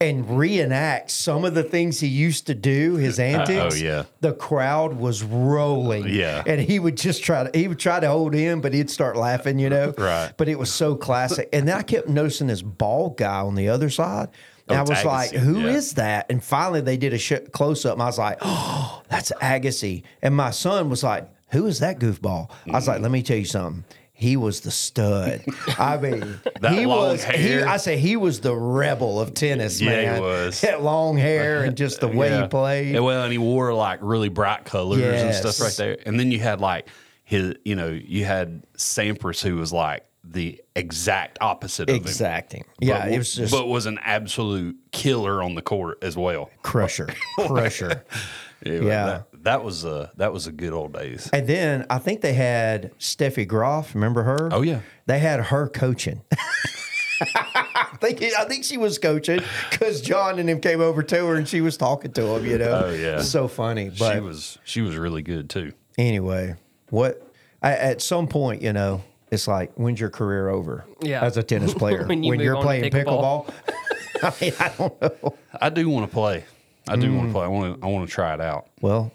[0.00, 3.74] and reenact some of the things he used to do, his antics.
[3.74, 4.04] Oh, yeah.
[4.22, 6.08] the crowd was rolling.
[6.08, 6.42] Yeah.
[6.46, 9.18] and he would just try to he would try to hold in, but he'd start
[9.18, 9.92] laughing, you know.
[9.98, 10.32] Right.
[10.38, 13.68] But it was so classic, and then I kept noticing this bald guy on the
[13.68, 14.30] other side.
[14.70, 16.02] And Oh, I it's was like, "Who is yeah.
[16.04, 19.32] that?" And finally, they did a sh- close up, and I was like, "Oh, that's
[19.42, 23.02] Agassi." And my son was like, "Who is that goofball?" I was like, mm.
[23.02, 25.42] "Let me tell you something." He was the stud.
[25.78, 27.24] I mean, That he long was.
[27.24, 27.66] He, hair.
[27.66, 30.20] I say he was the rebel of tennis, Yeah, he man.
[30.20, 30.60] was.
[30.62, 32.92] That long hair and just the way he played.
[32.92, 35.60] Yeah, well, and he wore like really bright colors and stuff Yes.
[35.62, 35.96] right there.
[36.04, 36.88] And then you had like
[37.24, 42.02] his, you know, you had Sampras who was like the exact opposite of him.
[42.02, 42.64] Exacting.
[42.80, 46.50] Yeah, but, it was just but was an absolute killer on the court as well.
[46.62, 48.04] crusher, crusher.
[48.62, 49.04] Yeah, Yeah.
[49.06, 51.30] that, that was a that was a good old days.
[51.32, 53.94] And then I think they had Steffi Graf.
[53.94, 54.50] Remember her?
[54.52, 54.80] Oh, yeah.
[55.06, 56.20] They had her coaching.
[57.22, 61.34] I think I think she was coaching because John and him came over to her
[61.36, 62.44] and she was talking to him.
[62.46, 62.84] You know.
[62.86, 63.22] Oh, yeah.
[63.22, 63.90] So funny.
[63.98, 65.72] But she was she was really good too.
[65.98, 66.56] anyway,
[66.90, 67.26] what?
[67.62, 70.84] I, at some point, you know, it's like when's your career over?
[71.02, 71.22] Yeah.
[71.24, 73.46] As a tennis player, When you move you're playing pickleball.
[73.46, 74.22] pickleball.
[74.22, 75.34] I mean, I don't know.
[75.60, 76.44] I do want to play.
[76.88, 77.16] I do Mm.
[77.16, 77.44] want to play.
[77.44, 78.68] I want to I want to try it out.
[78.80, 79.12] Well,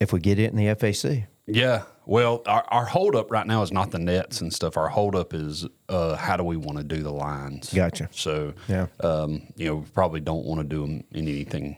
[0.00, 1.82] if we get it in the FAC, Yeah.
[2.08, 4.76] Well, our, our holdup right now is not the nets and stuff.
[4.76, 7.72] Our holdup is uh, how do we want to do the lines?
[7.74, 8.08] Gotcha.
[8.12, 8.86] So, Yeah.
[9.00, 11.76] um, you know, we probably don't want to do them in anything.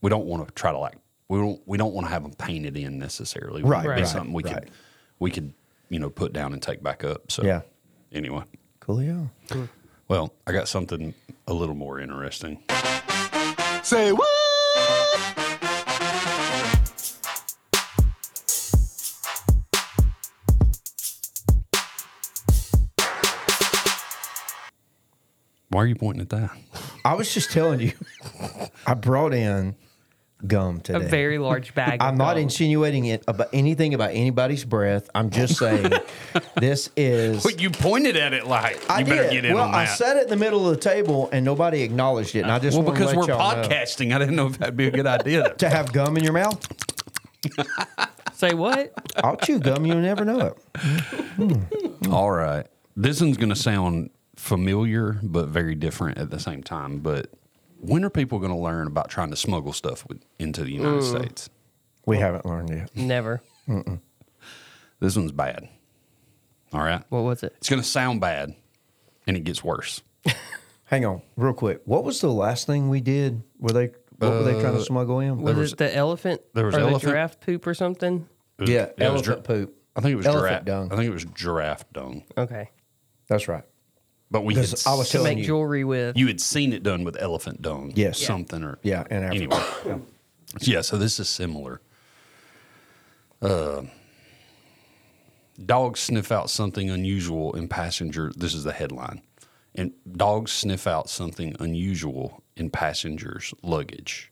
[0.00, 0.96] We don't want to try to like
[1.28, 3.62] we don't we don't want to have them painted in necessarily.
[3.62, 4.54] Right, It'd be right, something we right.
[4.64, 4.70] could
[5.20, 5.54] we could
[5.92, 7.30] you know put down and take back up.
[7.30, 7.60] So Yeah.
[8.12, 8.42] Anyway,
[8.80, 9.28] cool coolio.
[10.08, 11.14] well, I got something
[11.46, 12.62] a little more interesting.
[13.82, 14.28] Say what?
[25.68, 26.50] Why are you pointing at that?
[27.04, 27.92] I was just telling you,
[28.86, 29.74] I brought in
[30.46, 30.96] gum today.
[30.96, 31.10] A today.
[31.10, 32.00] very large bag.
[32.00, 32.42] I'm of not gum.
[32.42, 35.08] insinuating it about anything about anybody's breath.
[35.14, 35.92] I'm just saying
[36.56, 37.42] this is.
[37.42, 39.32] But you pointed at it like you I better did.
[39.32, 39.96] get in well, on I that.
[39.98, 42.40] sat it in the middle of the table and nobody acknowledged it.
[42.40, 43.68] And I just well, because to we're let y'all know.
[43.68, 45.54] podcasting, I didn't know if that'd be a good idea.
[45.54, 46.60] to have gum in your mouth.
[48.32, 48.92] Say what?
[49.22, 49.86] I'll chew gum.
[49.86, 50.38] You'll never know
[50.74, 50.80] it.
[51.36, 52.12] Hmm.
[52.12, 52.66] All right.
[52.96, 56.98] This one's going to sound familiar, but very different at the same time.
[56.98, 57.30] But
[57.82, 61.02] when are people going to learn about trying to smuggle stuff with, into the United
[61.02, 61.18] mm.
[61.18, 61.50] States?
[62.06, 62.96] We haven't learned yet.
[62.96, 63.42] Never.
[65.00, 65.68] This one's bad.
[66.72, 67.02] All right.
[67.08, 67.54] What was it?
[67.58, 68.54] It's going to sound bad,
[69.26, 70.02] and it gets worse.
[70.84, 71.82] Hang on, real quick.
[71.84, 73.42] What was the last thing we did?
[73.58, 75.42] Were they what were they trying to uh, smuggle in?
[75.42, 76.40] Was, was- it the elephant?
[76.54, 78.28] there was or elephant- the giraffe poop or something?
[78.58, 79.76] It was- yeah, it was elephant gir- poop.
[79.94, 80.92] I think it was Elephant giraffe dung.
[80.92, 82.24] I think it was giraffe dung.
[82.38, 82.70] Okay.
[83.28, 83.64] That's right.
[84.32, 85.44] But we had, Because I was To telling make you.
[85.44, 86.16] jewelry with.
[86.16, 87.92] you had seen it done with elephant dung.
[87.94, 88.20] Yes.
[88.20, 88.26] Yeah.
[88.26, 89.64] Something or Yeah, in Africa.
[89.86, 90.00] Anyway.
[90.60, 91.80] Yeah, so this is similar.
[93.40, 93.82] Uh,
[95.64, 98.32] dogs sniff out something unusual in passenger.
[98.36, 99.22] This is the headline.
[99.74, 104.30] And dogs sniff out something unusual in passengers' luggage.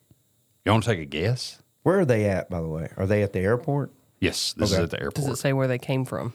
[0.66, 1.62] You want to take a guess?
[1.82, 2.90] Where are they at, by the way?
[2.98, 3.90] Are they at the airport?
[4.20, 4.78] Yes, this Okay.
[4.82, 5.14] is at the airport.
[5.14, 6.34] Does it say where they came from?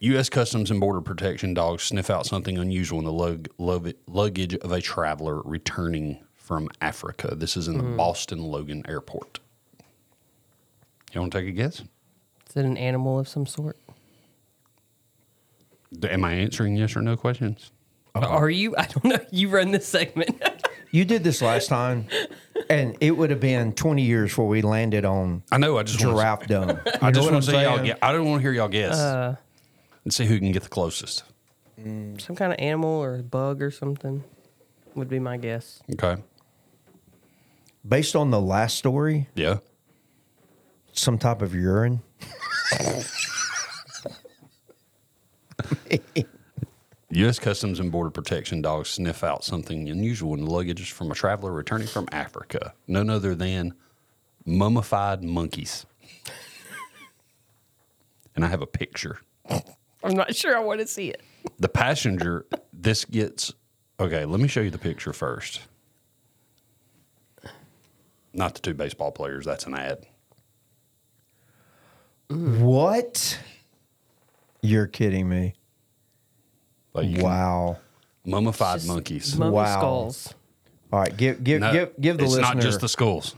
[0.00, 0.28] U.S.
[0.28, 4.70] Customs and Border Protection dogs sniff out something unusual in the lug, lug, luggage of
[4.70, 7.34] a traveler returning from Africa.
[7.34, 7.96] This is in the hmm.
[7.96, 9.40] Boston Logan Airport.
[11.12, 11.80] You want to take a guess?
[11.80, 13.78] Is it an animal of some sort?
[16.02, 17.70] Am I answering yes or no questions?
[18.14, 18.74] Are you?
[18.76, 19.18] I don't know.
[19.30, 20.42] You run this segment.
[20.92, 22.06] You did this last time,
[22.70, 25.76] and it would have been 20 years before we landed on I know.
[25.76, 26.78] I just wanna- giraffe dung.
[27.02, 27.76] I just want to I'm y'all.
[27.78, 27.94] saying?
[28.00, 29.36] I don't want to hear y'all guess uh,
[30.06, 31.24] and see who can get the closest.
[31.80, 34.22] Mm, some kind of animal or bug or something
[34.94, 35.82] would be my guess.
[35.94, 36.22] Okay.
[37.86, 39.56] Based on the last story, Yeah.
[40.92, 42.02] some type of urine.
[47.10, 47.38] U.S.
[47.40, 51.50] Customs and Border Protection dogs sniff out something unusual in the luggage from a traveler
[51.52, 52.74] returning from Africa.
[52.86, 53.74] None other than
[54.44, 55.84] mummified monkeys.
[58.36, 59.18] and I have a picture.
[60.06, 61.22] I'm not sure I want to see it.
[61.58, 63.52] The passenger, this gets
[64.00, 64.24] okay.
[64.24, 65.60] Let me show you the picture first.
[68.32, 69.44] Not the two baseball players.
[69.46, 70.06] That's an ad.
[72.28, 73.38] What?
[74.62, 75.54] You're kidding me.
[76.92, 77.78] Like you can- Wow.
[78.24, 79.36] mummified monkeys.
[79.36, 79.78] Mummy Wow.
[79.78, 80.34] skulls.
[80.92, 83.34] All right, give give No, give give the it's listener not just the skulls.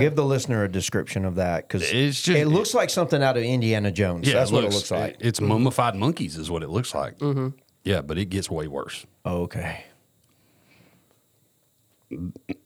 [0.00, 3.36] Give the listener a description of that because It's just- it looks like something out
[3.36, 4.30] of Indiana Jones.
[4.30, 5.14] That's what it looks like.
[5.20, 7.18] It, It's mummified monkeys, is what it looks like.
[7.18, 7.48] Mm-hmm.
[7.84, 9.06] Yeah, but it gets way worse.
[9.26, 9.84] okay.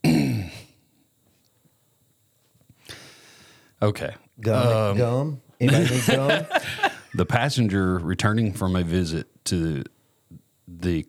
[3.82, 4.14] Okay.
[4.40, 4.66] Gum.
[4.76, 5.40] Um, gum.
[5.60, 6.46] Anybody need gum?
[7.14, 9.84] The passenger returning from a visit to
[10.68, 11.06] the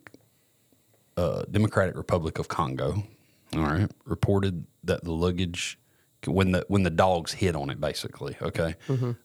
[1.17, 3.03] uh, Democratic Republic of Congo,
[3.53, 5.77] all right, reported that the luggage
[6.25, 8.75] when the when the dogs hit on it, basically, okay,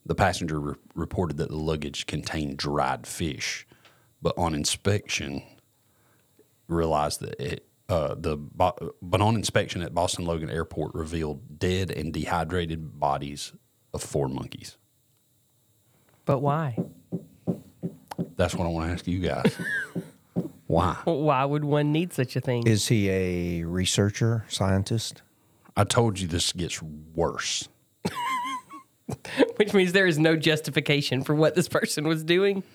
[0.05, 3.67] the passenger re- reported that the luggage contained dried fish,
[4.21, 5.43] but on inspection,
[6.69, 7.67] realized that it.
[7.89, 13.53] Uh, the but on inspection at Boston Logan Airport revealed dead and dehydrated bodies
[13.93, 14.79] of four monkeys.
[16.25, 16.79] But why?
[18.37, 19.57] That's what I want to ask you guys.
[20.67, 20.97] Why?
[21.05, 22.67] Why would one need such a thing?
[22.67, 25.21] Is he a researcher, scientist?
[25.77, 27.69] I told you this gets worse.
[29.57, 32.63] Which means there is no justification for what this person was doing.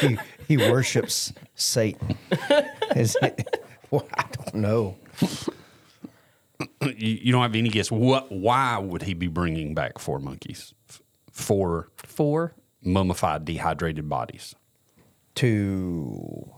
[0.00, 2.18] He, he worships Satan.
[2.94, 3.64] Is it?
[3.90, 4.96] Well, I don't know.
[6.82, 6.90] You,
[7.22, 8.30] you don't have any guess what?
[8.32, 10.74] Why would he be bringing back four monkeys?
[10.90, 11.00] F-
[11.32, 12.52] Four Four.
[12.82, 14.54] mummified, dehydrated bodies.
[15.36, 16.50] To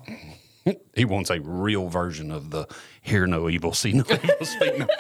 [0.95, 2.67] He wants a real version of the
[3.03, 4.87] hear no evil, see no evil, speak no.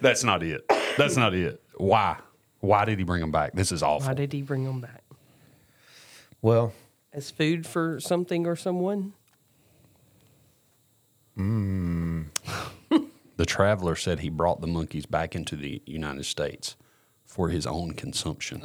[0.00, 0.64] That's not it.
[0.96, 1.62] That's not it.
[1.76, 2.16] Why?
[2.60, 3.52] Why did he bring them back?
[3.52, 4.08] This is awful.
[4.08, 5.02] Why did he bring them back?
[6.42, 6.72] well,
[7.12, 9.12] As food for something or someone?
[11.36, 12.22] Hmm.
[13.36, 16.76] The traveler said he brought the monkeys back into the United States
[17.24, 18.60] for his own consumption.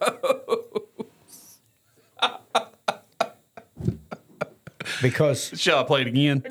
[0.00, 0.82] Ugh.
[5.02, 6.42] because Shall I play it again?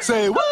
[0.00, 0.46] Say what?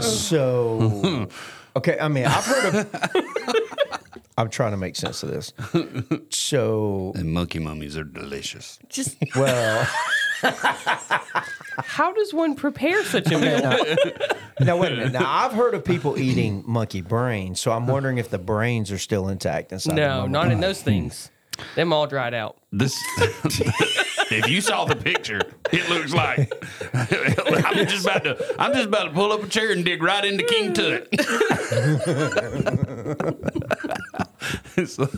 [0.00, 1.28] so
[1.76, 1.98] okay.
[2.00, 3.14] I mean, I've heard of.
[4.38, 5.52] I'm trying to make sense of this.
[6.30, 8.78] So, And monkey mummies are delicious.
[8.88, 9.86] Just well,
[11.78, 13.60] how does one prepare such a meal?
[14.60, 15.12] now wait a minute.
[15.12, 18.98] Now I've heard of people eating monkey brains, so I'm wondering if the brains are
[18.98, 19.92] still intact inside.
[19.92, 20.32] the No, mummy.
[20.32, 21.30] not in those things.
[21.76, 22.56] Them all dried out.
[22.72, 26.50] This, if you saw the picture, it looks like
[26.94, 28.54] I'm just about to.
[28.58, 31.08] I'm just about to pull up a chair and dig right into King Tut.
[34.86, 35.08] So,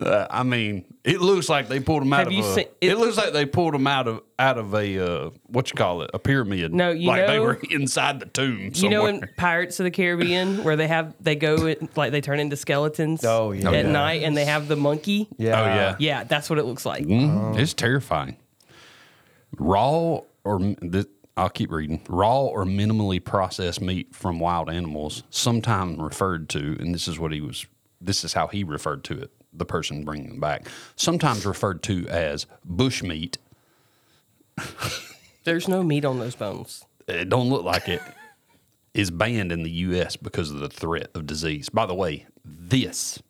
[0.00, 2.54] uh, I mean, it looks like they pulled them out Have of you a.
[2.54, 5.68] seen- it, it- looks like they pulled them out of out of a uh, what
[5.70, 6.72] you call it a pyramid.
[6.72, 8.70] No, you like they were inside the tomb.
[8.74, 12.20] You know in Pirates of the Caribbean where they have they go in, like they
[12.20, 13.68] turn into skeletons Oh, yeah.
[13.68, 13.82] at Oh, yeah.
[13.92, 15.28] night and they have the monkey.
[15.38, 15.60] Yeah.
[15.60, 15.96] Oh yeah.
[15.98, 17.04] Yeah, that's what it looks like.
[17.04, 18.36] Mm, It's terrifying.
[19.58, 22.02] Raw or th- I'll keep reading.
[22.08, 27.32] Raw or minimally processed meat from wild animals, sometimes referred to, and this is what
[27.32, 27.66] he was.
[28.04, 29.30] This is how he referred to it.
[29.52, 33.38] The person bringing them back, sometimes referred to as bush meat.
[35.44, 36.84] There's no meat on those bones.
[37.06, 38.00] It don't look like it.
[38.94, 40.16] Is banned in the U.S.
[40.16, 41.68] because of the threat of disease.
[41.70, 43.22] By the way, this,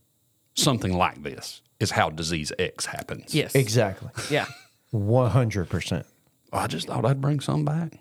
[0.55, 3.35] something like this, is how disease X happens.
[3.35, 3.55] Yes.
[3.55, 4.11] Exactly.
[4.31, 4.47] Yeah.
[4.91, 6.07] One hundred percent.
[6.53, 7.99] I just thought I'd bring some back.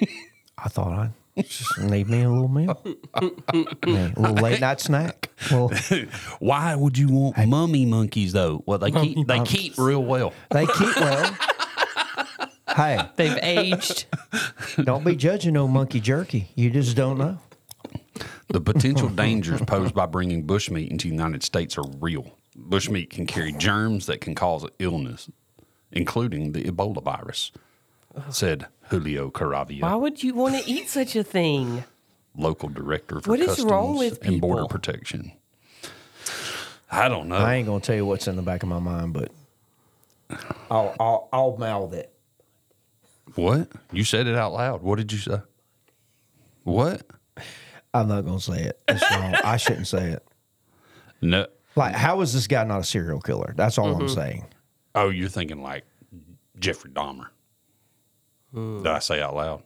[0.58, 2.80] I thought I'd just need me a little meal,
[3.86, 5.30] Yeah, a little late night snack.
[5.50, 5.70] Well,
[6.40, 8.62] Why would you want mummy monkeys though?
[8.66, 10.32] Well, they keep they keep real well.
[10.50, 11.36] they keep well.
[12.74, 14.06] Hey, They've aged.
[14.82, 16.48] don't be judging no monkey jerky.
[16.54, 17.38] You just don't know.
[18.48, 22.30] The potential dangers posed by bringing bushmeat into the United States are real.
[22.58, 25.28] Bushmeat can carry germs that can cause illness,
[25.90, 27.52] including the Ebola virus,
[28.30, 31.84] said Julio Caravia, Why would you want to eat such a thing?
[32.34, 34.64] local director for What is Customs wrong with and Border?
[34.66, 35.32] Protection.
[36.90, 37.36] I don't know.
[37.36, 39.30] I ain't gonna tell you what's in the back of my mind, but
[40.70, 42.12] I'll I'll, I'll mouth it.
[43.34, 43.68] what?
[43.92, 44.82] You said it out loud.
[44.82, 45.40] What did you say?
[46.64, 47.02] What?
[47.94, 48.80] I'm not gonna say it.
[48.88, 49.34] It's wrong.
[49.44, 50.26] I shouldn't say it.
[51.20, 51.46] No.
[51.76, 53.52] Like, how is this guy not a serial killer?
[53.56, 54.02] That's all Mm-hmm.
[54.02, 54.44] I'm saying.
[54.94, 55.84] Oh, you're thinking like
[56.58, 57.28] Jeffrey Dahmer.
[58.54, 58.82] Mm.
[58.82, 59.62] Did I say out loud?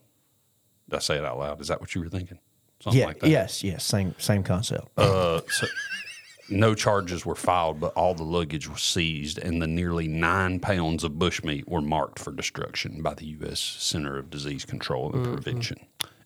[0.88, 1.60] Did I say it out loud?
[1.60, 2.38] Is that what you were thinking?
[2.80, 3.06] Something Yeah.
[3.06, 3.28] like that.
[3.28, 3.64] Yes.
[3.64, 3.84] Yes.
[3.84, 4.88] Same same concept.
[4.96, 5.66] Uh, so
[6.50, 11.02] no charges were filed, but all the luggage was seized, and the nearly nine pounds
[11.02, 13.60] of bushmeat were marked for destruction by the U.S.
[13.60, 15.34] Center of Disease Control and mm-hmm.
[15.34, 15.78] Prevention.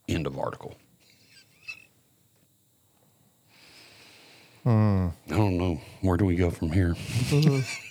[0.08, 0.76] End of article.
[4.64, 5.08] Hmm.
[5.30, 5.80] I don't know.
[6.02, 6.94] Where do we go from here?
[6.94, 7.60] Mm-hmm.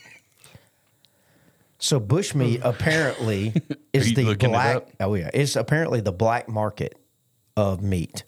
[1.79, 3.53] So bushmeat apparently
[3.93, 4.83] is the black.
[4.99, 6.97] Oh yeah, it's apparently the black market
[7.55, 8.23] of meat.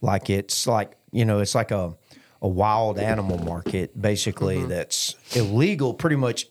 [0.00, 1.96] Like it's like you know, it's like a
[2.42, 4.68] a wild animal market basically Mm-hmm.
[4.68, 6.46] that's illegal, pretty much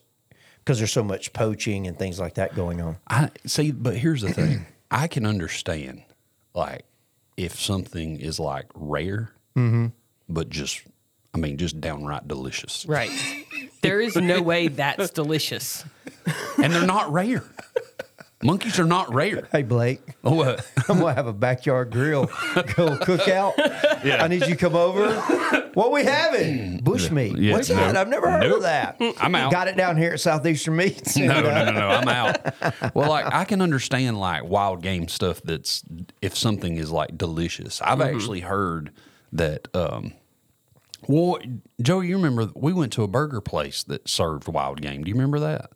[0.59, 2.97] because there's so much poaching and things like that going on.
[3.07, 6.03] I see, but here's the thing: I can understand,
[6.53, 6.85] like,
[7.37, 9.31] if something is like rare,
[10.29, 10.83] but just,
[11.33, 13.09] I mean, just downright delicious, Right.
[13.81, 15.83] There is no way that's delicious.
[16.63, 17.43] and they're not rare.
[18.41, 19.49] Monkeys are not rare.
[19.51, 20.65] Hey Blake, Oh, what?
[20.89, 23.53] I'm gonna have a backyard grill, go cookout.
[24.05, 24.23] Yeah.
[24.23, 25.13] I need you to come over.
[25.73, 26.79] What we having?
[26.79, 27.35] Bushmeat.
[27.37, 27.75] Yeah, What's no.
[27.75, 27.97] that?
[27.97, 28.57] I've never heard Nope.
[28.57, 28.97] of that.
[29.19, 29.51] I'm out.
[29.51, 31.17] Got it down here at Southeastern Meats.
[31.17, 31.87] No, no, no, no, no.
[31.89, 32.95] I'm out.
[32.95, 35.41] Well, like I can understand like wild game stuff.
[35.43, 35.83] That's
[36.21, 37.81] if something is like delicious.
[37.81, 38.91] I've actually heard
[39.33, 40.13] that um,
[41.09, 41.39] Well,
[41.81, 45.03] Joe, you remember we went to a burger place that served wild game.
[45.03, 45.71] Do you remember that?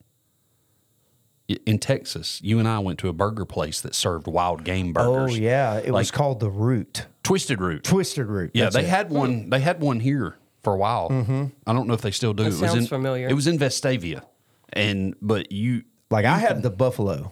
[1.53, 4.93] I- In Texas, you and I went to a burger place that served wild game
[4.93, 5.33] burgers.
[5.33, 7.83] Oh yeah, it was called the Root, Twisted Root.
[7.83, 8.51] Twisted Root.
[8.53, 8.89] Yeah, That's they it.
[8.89, 9.49] had one.
[9.49, 11.09] They had one here for a while.
[11.09, 11.45] Mm-hmm.
[11.67, 12.43] I don't know if they still do.
[12.43, 13.27] That it was sounds in, familiar.
[13.27, 14.23] It was in Vestavia,
[14.71, 17.31] and but you, like I had the buffalo.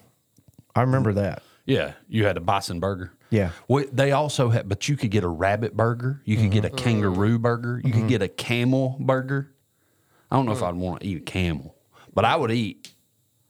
[0.76, 1.44] I remember that.
[1.66, 3.12] yeah, you had a bison burger.
[3.30, 3.52] Yeah.
[3.68, 6.22] Well, they also had, but you could get a rabbit burger.
[6.26, 6.76] You could get a Mm-hmm.
[6.78, 7.82] kangaroo burger.
[7.84, 9.52] You could get a camel burger.
[10.30, 11.76] I don't know if I'd want to eat a camel,
[12.14, 12.94] but I would eat.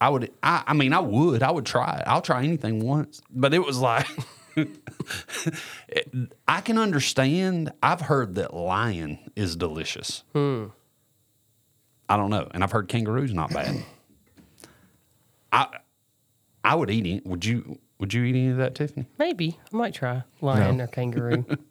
[0.01, 0.31] I would.
[0.41, 1.43] I, I mean, I would.
[1.43, 2.03] I would try it.
[2.07, 3.21] I'll try anything once.
[3.29, 4.07] But it was like,
[6.47, 7.71] I can understand.
[7.83, 10.23] I've heard that lion is delicious.
[10.33, 10.65] Hmm.
[12.09, 13.83] I don't know, and I've heard kangaroo's not bad.
[15.51, 15.67] I
[16.63, 17.25] I would eat it.
[17.27, 17.77] Would you?
[17.99, 19.05] Would you eat any of that, Tiffany?
[19.19, 21.45] Maybe I might try lion or kangaroo.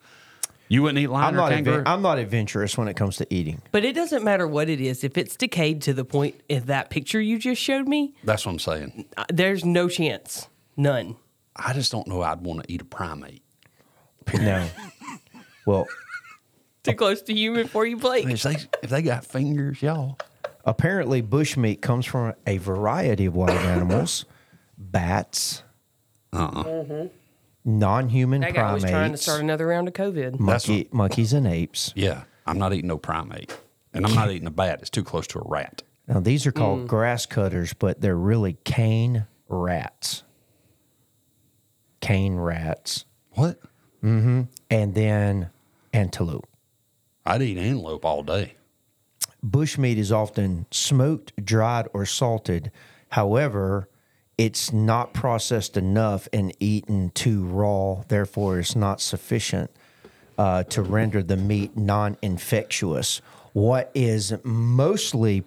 [0.71, 1.51] You wouldn't eat lion I'm or not.
[1.51, 1.83] kangaroo.
[1.83, 3.61] Adven- I'm not adventurous when it comes to eating.
[3.73, 5.03] but it doesn't matter what it is.
[5.05, 8.53] If it's decayed to the point in that picture you just showed me, That's what
[8.53, 9.05] I'm saying.
[9.17, 11.17] uh, there's no chance, none.
[11.57, 12.23] I just don't know.
[12.23, 13.43] I'd want to eat a primate.
[14.33, 14.65] No.
[15.67, 15.89] well,
[16.85, 18.27] Too close to human for you, Blake.
[18.29, 20.19] If they if they got fingers, y'all.
[20.65, 24.25] apparently bushmeat comes from a variety of wild animals,
[24.79, 25.65] bats,
[26.33, 27.09] Uh-uh.
[27.65, 30.39] Non-human That guy was trying to start another round of COVID.
[30.39, 31.93] monkey, monkeys, and apes.
[31.95, 33.57] Yeah, I'm not eating no primate,
[33.93, 34.79] and I'm not eating a bat.
[34.81, 35.83] It's too close to a rat.
[36.09, 40.25] Now these are called grass cutters, but they're really cane rats.
[42.01, 43.61] Cane rats, What?
[44.03, 44.43] Mm-hmm.
[44.71, 45.51] And then
[45.93, 46.49] antelope.
[47.27, 48.55] I'd eat antelope all day.
[49.45, 52.73] bushmeat is often smoked, dried, or salted.
[53.11, 53.90] However,
[54.41, 58.03] it's not processed enough and eaten too raw.
[58.09, 59.71] Therefore, it's not sufficient
[60.39, 63.21] uh, to render the meat non-infectious.
[63.53, 65.45] What is mostly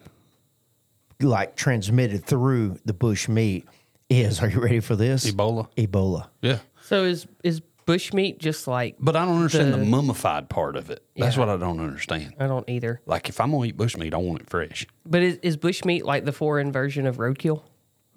[1.19, 3.65] like transmitted through the bush meat
[4.09, 4.41] is.
[4.41, 5.29] Are you ready for this?
[5.31, 5.67] Ebola.
[5.75, 6.27] Ebola.
[6.41, 10.49] Yeah, So is is bush meat just like but I don't understand the, The- mummified
[10.49, 11.03] part of it.
[11.17, 11.39] That's Yeah.
[11.45, 12.33] what I don't understand.
[12.39, 13.01] I don't either.
[13.05, 14.85] Like if I'm gonna eat bush meat, I want it fresh.
[15.05, 17.63] But is, is bush meat like the foreign version of roadkill?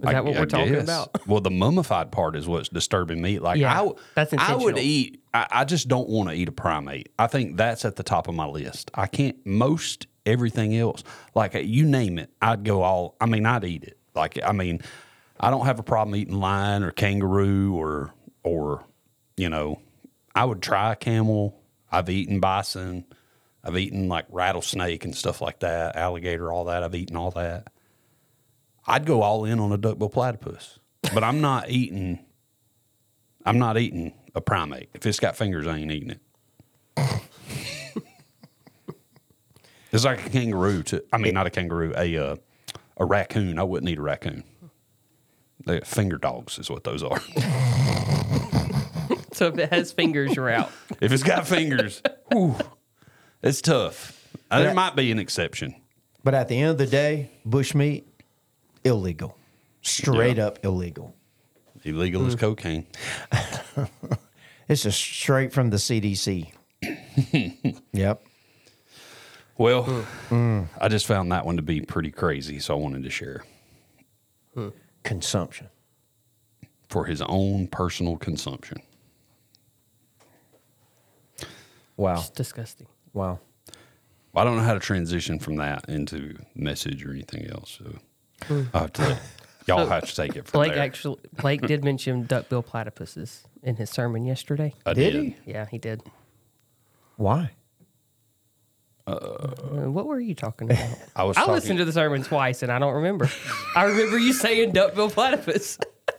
[0.01, 0.85] Is I- that what we're talking guess.
[0.85, 1.21] about?
[1.27, 3.39] Well, the mummified part is what's disturbing me.
[3.39, 5.23] Like, Yeah, I, that's I would eat.
[5.33, 7.11] I, I just don't want to eat a primate.
[7.19, 8.91] I think that's at the top of my list.
[8.95, 9.37] I can't.
[9.47, 11.03] Most everything else,
[11.35, 13.17] like uh, you name it, I'd go all.
[13.21, 13.99] I mean, I'd eat it.
[14.15, 14.81] Like, I mean,
[15.41, 18.85] I don't have a problem eating lion or kangaroo or or
[19.37, 19.81] you know,
[20.35, 21.61] I would try a camel.
[21.91, 23.05] I've eaten bison.
[23.65, 26.83] I've eaten like rattlesnake and stuff like that, alligator, all that.
[26.83, 27.69] I've eaten all that.
[28.87, 30.79] I'd go all in on a duckbill platypus,
[31.15, 32.21] but I'm not eating.
[33.45, 34.91] I'm not eating a primate.
[34.95, 36.21] If it's got fingers, I ain't eating it.
[39.93, 40.83] it's like a kangaroo.
[40.85, 42.37] To I mean, not a kangaroo, a uh,
[42.97, 43.59] a raccoon.
[43.59, 44.45] I wouldn't eat a raccoon.
[45.65, 47.21] They finger dogs is what those are.
[49.37, 50.73] So if it has fingers, you're out.
[50.99, 52.01] if it's got fingers,
[52.33, 52.57] whew,
[53.43, 54.19] it's tough.
[54.51, 55.75] Uh, there might be an exception.
[56.25, 58.05] But at the end of the day, bushmeat
[58.87, 59.37] illegal,
[59.83, 61.15] straight up illegal.
[61.85, 62.27] Illegal Mm.
[62.29, 62.87] as cocaine.
[64.69, 66.51] This is straight from the CDC.
[67.93, 68.21] yep.
[69.57, 70.05] Well, mm.
[70.31, 70.69] Mm.
[70.81, 73.45] I just found that one to be pretty crazy, so I wanted to share
[74.57, 74.73] mm.
[75.05, 75.69] Consumption.
[76.89, 78.79] for his own personal consumption.
[81.97, 82.15] Wow.
[82.19, 82.89] It's disgusting.
[83.13, 83.39] Wow.
[84.35, 87.79] I don't know how to transition from that into message or anything else.
[87.79, 87.99] So
[88.51, 89.19] I'll have to
[89.67, 90.83] y'all So, have to take it from Blake there.
[90.83, 94.75] actually Blake did mention duckbill platypuses in his sermon yesterday.
[94.85, 95.23] I Did did.
[95.23, 95.37] he?
[95.47, 96.03] Yeah, he did.
[97.17, 97.51] Why?
[99.07, 100.89] Uh, what were you talking about?
[101.17, 103.31] I was I talking, listened to the sermon twice and I don't remember.
[103.77, 105.79] I remember you saying duckbill platypus.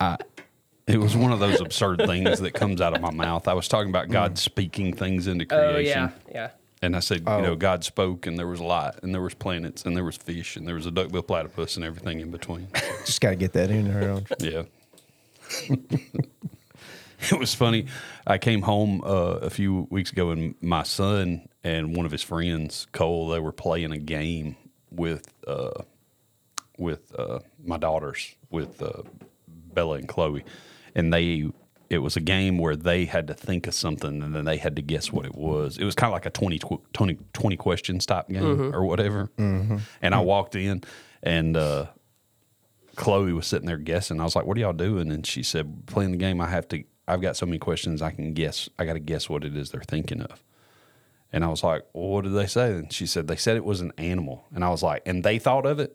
[0.86, 3.46] It was one of those absurd things that comes out of my mouth.
[3.46, 4.38] I was talking about God mm.
[4.38, 5.74] speaking things into creation.
[5.74, 6.50] Oh yeah, yeah.
[6.80, 9.84] And I said, you know, God spoke and there was light and there was planets
[9.84, 12.68] and there was fish and there was a duckbill platypus and everything in between.
[13.04, 14.22] Just got to get that in there.
[14.38, 14.62] Yeah.
[17.20, 17.86] it was funny.
[18.26, 22.22] I came home uh, a few weeks ago, and my son and one of his
[22.22, 24.56] friends, Cole, they were playing a game
[24.90, 25.82] with uh,
[26.76, 29.02] with uh, my daughters, with uh,
[29.48, 30.44] Bella and Chloe,
[30.94, 31.50] and they.
[31.90, 34.76] It was a game where they had to think of something and then they had
[34.76, 35.78] to guess what it was.
[35.78, 39.30] It was kind of like a 20, tw- 20, 20 questions type game or whatever.
[40.02, 40.82] And I walked in
[41.22, 41.86] and uh,
[42.96, 44.20] Chloe was sitting there guessing.
[44.20, 46.40] I was like, "What are y'all doing?" And she said, "Playing the game.
[46.40, 46.82] I have to.
[47.06, 48.02] I've got so many questions.
[48.02, 48.68] I can guess.
[48.78, 50.42] I got to guess what it is they're thinking of."
[51.32, 52.72] And I was like, well, what did they say?
[52.72, 54.46] And she said, they said it was an animal.
[54.54, 55.94] And I was like, and they thought of it?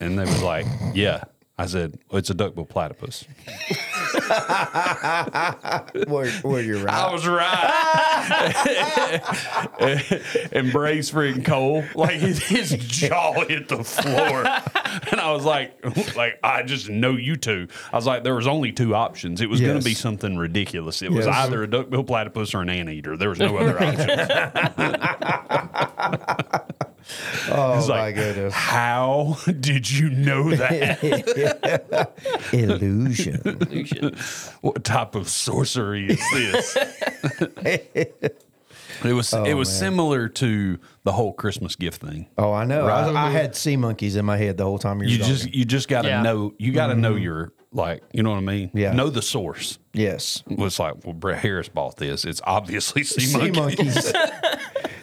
[0.00, 1.24] And they was like, yeah.
[1.58, 3.24] I said, oh, it's a duckbill platypus.
[6.08, 6.94] Where, where you're right.
[6.94, 7.52] I was right.
[10.52, 14.46] and Bray's freaking Cole, like his, his jaw hit the floor.
[15.10, 15.76] And I was like,
[16.16, 17.68] like, I just know you two.
[17.92, 19.40] I was like, there was only two options.
[19.42, 21.02] It was going to be something ridiculous.
[21.02, 23.16] It was either a duckbill platypus or an anteater.
[23.16, 24.06] There was no other options.
[27.50, 28.54] Oh It's my like, goodness.
[28.54, 31.02] How did you know that?
[32.52, 33.40] Illusion.
[33.44, 34.16] Illusion.
[34.60, 36.76] what type of sorcery is this?
[39.04, 42.28] it was it oh, was similar to the whole Christmas gift thing.
[42.38, 42.86] Oh, I know.
[42.86, 43.04] Right.
[43.04, 45.34] I, I had sea monkeys in my head the whole time you were You talking.
[45.34, 46.22] just you just got to Yeah.
[46.22, 47.22] know you got to know mm-hmm.
[47.24, 48.70] your like you know what I mean.
[48.74, 48.92] Yeah.
[48.92, 49.78] Know the source.
[49.92, 50.42] yes.
[50.48, 52.24] It was like well, Brett Harris bought this.
[52.24, 53.60] It's obviously sea, Sea monkey.
[53.60, 54.12] monkeys.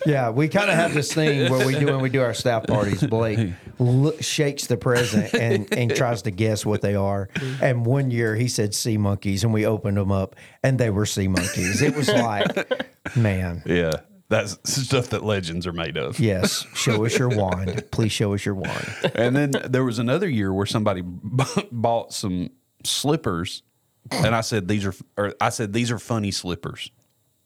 [0.09, 2.65] Yeah, we kind of have this thing where we do when we do our staff
[2.67, 3.01] parties.
[3.03, 7.29] Blake look, shakes the present and, and tries to guess what they are.
[7.61, 11.05] And one year he said sea monkeys, and we opened them up, and they were
[11.05, 11.81] sea monkeys.
[11.81, 13.91] It was like, man, Yeah,
[14.29, 16.19] that's stuff that legends are made of.
[16.19, 17.83] yes, show us your wand.
[17.91, 18.87] Please show us your wand.
[19.15, 22.49] And then there was another year where somebody b- bought some
[22.83, 23.63] slippers,
[24.11, 26.91] and I said these are, or I said these are funny slippers.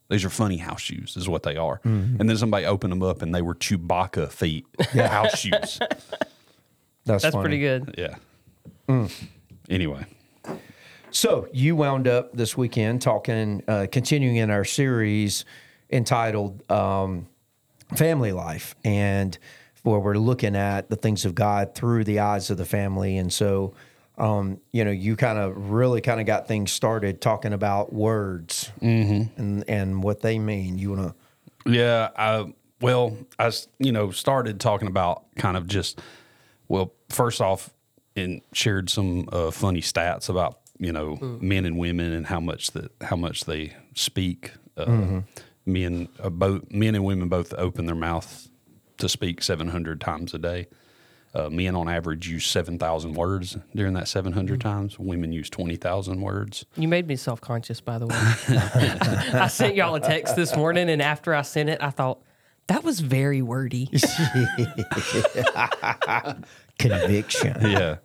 [0.09, 1.77] These are funny house shoes, is what they are.
[1.79, 2.17] Mm-hmm.
[2.19, 5.07] And then somebody opened them up, and they were Chewbacca feet yeah.
[5.07, 5.79] house shoes.
[7.05, 7.41] That's, That's funny.
[7.43, 7.95] pretty good.
[7.97, 8.15] Yeah.
[8.87, 9.11] Mm.
[9.69, 10.05] Anyway,
[11.11, 15.45] So you wound up this weekend talking, uh, continuing in our series
[15.89, 17.27] entitled um,
[17.95, 19.37] "Family Life," and
[19.83, 23.17] where we're looking at the things of God through the eyes of the family.
[23.17, 23.73] And so,
[24.17, 28.71] um, you know, you kind of really kind of got things started talking about words
[28.81, 30.77] and and what they mean.
[30.77, 31.15] You want
[31.65, 31.71] to?
[31.71, 36.01] Yeah, I well, I you know started talking about kind of just
[36.67, 37.73] well, first off,
[38.15, 42.71] and shared some uh, funny stats about you know men and women and how much
[42.71, 44.51] that how much they speak.
[44.75, 45.21] Uh,
[45.65, 48.49] Men uh, both men and women both open their mouth
[48.97, 50.67] to speak seven hundred times a day.
[51.35, 54.99] Uh, men on average use seven thousand words during that seven times.
[54.99, 56.63] Women use twenty thousand words.
[56.77, 58.15] You made me self conscious, by the way.
[59.39, 62.21] I sent y'all a text this morning, and after I sent it, I thought
[62.67, 63.89] that was very wordy.
[66.79, 67.55] Conviction.
[67.61, 67.97] Yeah,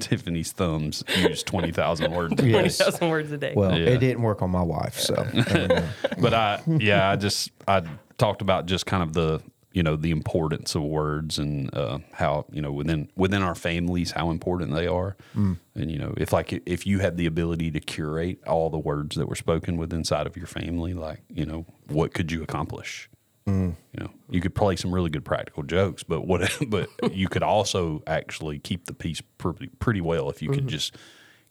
[0.00, 2.32] Tiffany's thumbs use twenty thousand words.
[2.34, 2.36] a.
[2.36, 3.52] Twenty thousand words a day.
[3.56, 3.90] Well, Yeah.
[3.90, 7.82] it didn't work on my wife, so there but I yeah, I just I
[8.18, 9.40] talked about just kind of the
[9.76, 14.12] you know the importance of words and uh, how you know within within our families
[14.12, 15.58] how important they are, mm.
[15.74, 19.16] and you know if like if you had the ability to curate all the words
[19.16, 23.10] that were spoken within inside of your family, like you know what could you accomplish?
[23.46, 23.76] Mm.
[23.92, 26.50] You know, you could play some really good practical jokes, but what?
[26.68, 30.68] But you could also actually keep the peace pretty, pretty well if you could mm-hmm.
[30.68, 30.96] just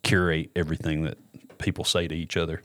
[0.01, 1.19] curate everything that
[1.59, 2.63] people say to each other.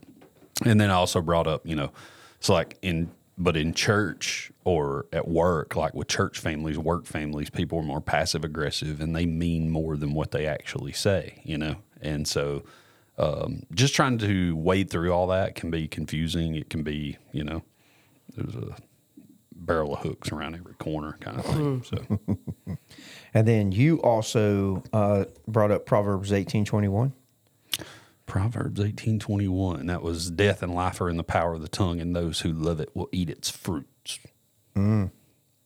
[0.65, 1.91] And then I also brought up, you know,
[2.39, 3.11] it's like in,
[3.41, 7.99] but in church or at work, like with church families, work families, people are more
[7.99, 11.77] passive aggressive and they mean more than what they actually say, you know?
[12.01, 12.63] And so,
[13.17, 16.55] um, just trying to wade through all that can be confusing.
[16.55, 17.63] It can be, you know,
[18.35, 18.75] there's a
[19.55, 21.83] barrel of hooks around every corner kind of thing.
[21.83, 22.77] So,
[23.33, 27.13] and then you also uh, brought up Proverbs eighteen twenty one.
[28.31, 29.87] Proverbs eighteen twenty one.
[29.87, 32.53] That was death and life are in the power of the tongue, and those who
[32.53, 34.19] love it will eat its fruits.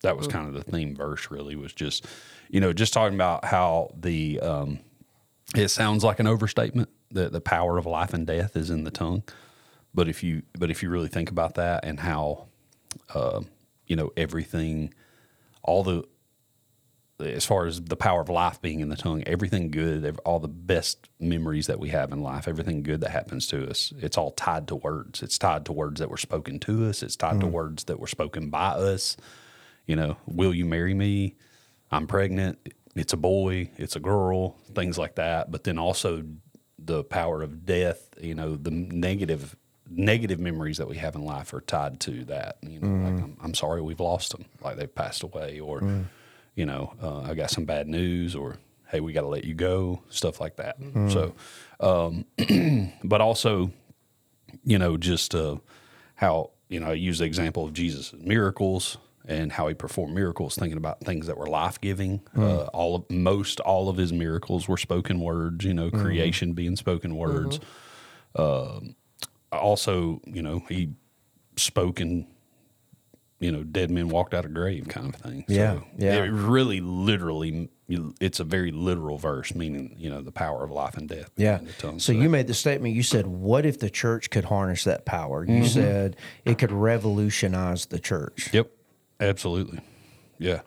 [0.02, 1.30] That was kind of the theme verse.
[1.30, 2.08] Really, was just
[2.50, 4.80] you know just talking about how the um,
[5.56, 8.90] it sounds like an overstatement that the power of life and death is in the
[8.90, 9.22] tongue,
[9.94, 12.48] but if you but if you really think about that and how
[13.14, 13.42] uh,
[13.86, 14.92] you know everything,
[15.62, 16.04] all the
[17.20, 20.48] as far as the power of life being in the tongue, everything good, all the
[20.48, 24.32] best memories that we have in life, everything good that happens to us, it's all
[24.32, 25.24] tied to words.
[25.24, 27.02] It's tied to words that were spoken to us.
[27.02, 27.52] It's tied to mm.
[27.52, 29.16] words that were spoken by us.
[29.86, 31.36] You know, will you marry me?
[31.92, 32.60] I'm pregnant.
[32.96, 33.70] It's a boy.
[33.78, 34.58] It's a girl.
[34.74, 35.52] Things like that.
[35.52, 36.24] But then also
[36.78, 38.10] the power of death.
[38.20, 39.56] You know, the negative
[39.90, 42.58] negative memories that we have in life are tied to that.
[42.62, 43.24] You know, like mm.
[43.24, 46.06] I'm, I'm sorry we've lost them, like they've passed away, or mm.
[46.56, 49.54] You know, uh, I got some bad news, or hey, we got to let you
[49.54, 50.78] go, stuff like that.
[51.10, 51.34] So,
[51.80, 53.72] um, but also,
[54.64, 55.58] you know, just uh,
[56.16, 58.98] how you know I use the example of Jesus' miracles
[59.28, 62.22] and how he performed miracles, thinking about things that were life giving.
[62.38, 65.66] Uh, all of most all of his miracles were spoken words.
[65.66, 67.60] You know, creation being spoken words.
[68.36, 68.96] Um,
[69.52, 70.90] also, you know, he
[71.58, 72.28] spoken
[73.46, 75.46] you know, dead men walked out of grave kind of thing.
[75.48, 76.24] Yeah, yeah.
[76.24, 77.70] It really, literally,
[78.20, 81.30] it's a very literal verse, meaning you know the power of life and death.
[81.38, 81.60] Yeah.
[81.84, 82.00] in.
[82.00, 82.96] So you made the statement.
[82.96, 85.66] You said, "What if the church could harness that power?" You Mm-hmm.
[85.68, 88.50] said it could revolutionize the church.
[88.52, 88.72] Yep,
[89.20, 89.80] absolutely.
[90.40, 90.62] Yeah.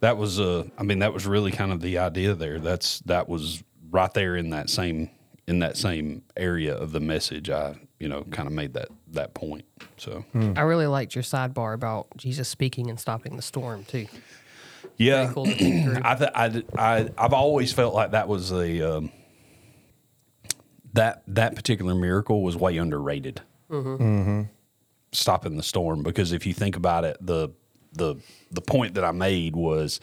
[0.00, 2.58] That was uh I mean that was really kind of the idea there.
[2.58, 5.10] That's that was right there in that same
[5.48, 9.34] in that same area of the message I, you know, kind of made that that
[9.34, 9.64] point.
[9.96, 10.52] So hmm.
[10.56, 14.06] I really liked your sidebar about Jesus speaking and stopping the storm too.
[14.96, 15.32] yeah.
[15.32, 16.00] Cool to think through.
[16.04, 19.10] I, th- I, I, I've always felt like that was a um,
[20.92, 23.40] that that particular miracle was way underrated.
[23.70, 24.02] Mm-hmm.
[24.02, 24.42] Mm-hmm.
[25.12, 27.50] Stopping the storm because if you think about it, the
[27.92, 28.16] the
[28.50, 30.00] the point that I made was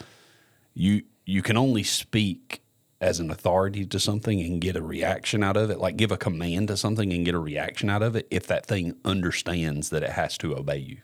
[0.73, 2.61] you you can only speak
[2.99, 6.17] as an authority to something and get a reaction out of it, like give a
[6.17, 10.01] command to something and get a reaction out of it, if that thing understands that
[10.03, 10.97] it has to obey you,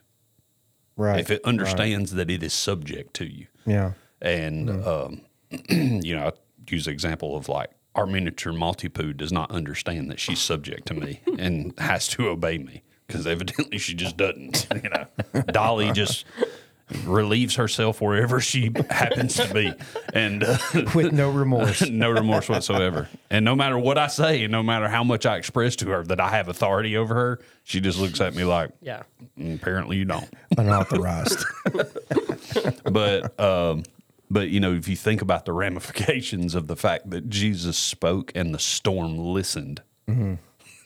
[0.96, 1.20] Right.
[1.20, 3.94] if it understands that it is subject to you yeah.
[4.22, 5.22] and um,
[5.70, 6.32] you know, I
[6.70, 10.94] use the example of like our miniature Maltipoo does not understand that she's subject to
[10.96, 14.68] me and has to obey me because evidently she just doesn't.
[14.84, 16.26] You know, Dolly just
[17.06, 19.74] relieves herself wherever she happens to be,
[20.14, 20.58] and uh,
[20.96, 21.82] With no remorse.
[21.89, 23.10] no remorse whatsoever.
[23.30, 26.04] And no matter what I say, and no matter how much I express to her
[26.06, 29.04] that I have authority over her, she just looks at me like, Yeah.
[29.39, 31.44] "Mm, apparently you don't Unauthorized.
[32.84, 33.84] but um,
[34.30, 38.32] but you know, if you think about the ramifications of the fact that Jesus spoke
[38.36, 39.82] and the storm listened,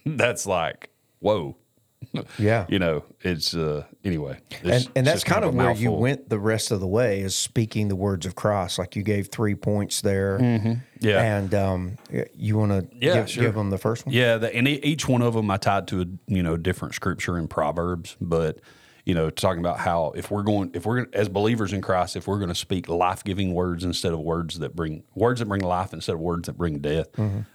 [0.05, 0.89] that's like
[1.19, 1.55] whoa.
[2.39, 2.65] Yeah.
[2.69, 4.39] You know, it's uh anyway.
[4.63, 6.87] it's- and, and that's just kind of a where you went the rest of the
[6.87, 8.79] way is speaking the words of Christ.
[8.79, 10.39] Like you gave three points there.
[10.39, 10.73] Mm-hmm.
[10.99, 11.21] Yeah.
[11.21, 11.97] And um,
[12.35, 13.43] you want to Yeah, give, sure.
[13.43, 14.13] give them the first one?
[14.15, 16.95] Yeah, the, and e- each one of them I tied to a you know different
[16.95, 18.59] scripture in Proverbs, but
[19.07, 22.27] you know talking about how if we're going if we're as believers in Christ, if
[22.27, 25.61] we're going to speak life giving words instead of words that bring words that bring
[25.61, 27.07] life instead of words that bring death,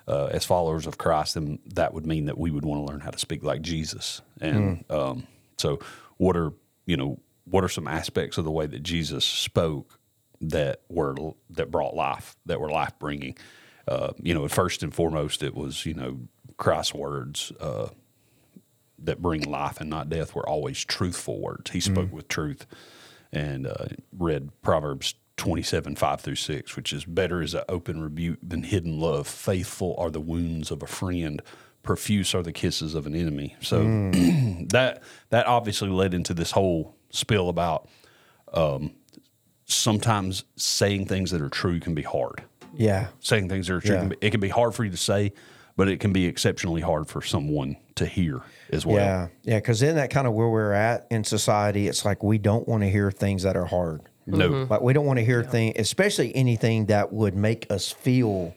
[0.09, 3.01] uh, as followers of Christ, then that would mean that we would want to learn
[3.01, 4.23] how to speak like Jesus.
[4.41, 5.27] And um,
[5.59, 5.79] so,
[6.17, 6.55] what are
[6.87, 9.99] you know what are some aspects of the way that Jesus spoke
[10.41, 11.15] that were
[11.51, 13.37] that brought life, that were life bringing.
[13.87, 16.21] Uh, you know, first and foremost, it was you know
[16.57, 17.89] Christ's words uh,
[19.05, 21.71] that bring life and not death were always truthful words.
[21.71, 22.13] He spoke mm.
[22.13, 22.67] with truth,
[23.33, 23.87] and uh,
[24.17, 28.63] read Proverbs twenty seven five through six, which is better is an open rebuke than
[28.63, 29.27] hidden love.
[29.27, 31.43] Faithful are the wounds of a friend.
[31.83, 33.57] Profuse are the kisses of an enemy.
[33.61, 34.69] So mm.
[34.73, 37.89] that that obviously led into this whole spill about
[38.53, 38.95] um,
[39.65, 42.45] sometimes saying things that are true can be hard.
[42.75, 43.09] Yeah.
[43.21, 44.01] Saying things that are true, Yeah.
[44.01, 45.33] can be, it can be hard for you to say,
[45.77, 48.97] but it can be exceptionally hard for someone to hear as well.
[48.97, 49.29] Yeah.
[49.43, 49.57] Yeah.
[49.59, 52.83] Because then that kind of where we're at in society, it's like we don't want
[52.83, 54.03] to hear things that are hard.
[54.27, 58.55] No, Like we don't want to hear things, especially anything that would make us feel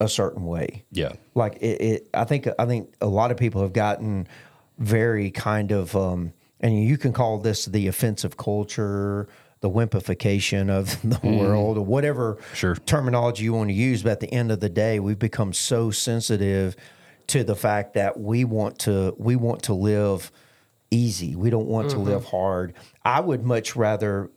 [0.00, 0.84] a certain way.
[0.90, 4.26] yeah, Like it, it I think I think a lot of people have gotten
[4.78, 9.28] very kind of um and you can call this the offensive culture,
[9.60, 11.38] the wimpification of the mm-hmm.
[11.38, 12.74] world, or whatever Sure.
[12.74, 14.02] terminology you want to use.
[14.02, 16.76] But at the end of the day, we've become so sensitive
[17.28, 20.32] to the fact that we want to we want to live
[20.90, 21.36] easy.
[21.36, 22.06] We don't want to mm-hmm.
[22.06, 22.74] live hard.
[23.04, 24.30] I would much rather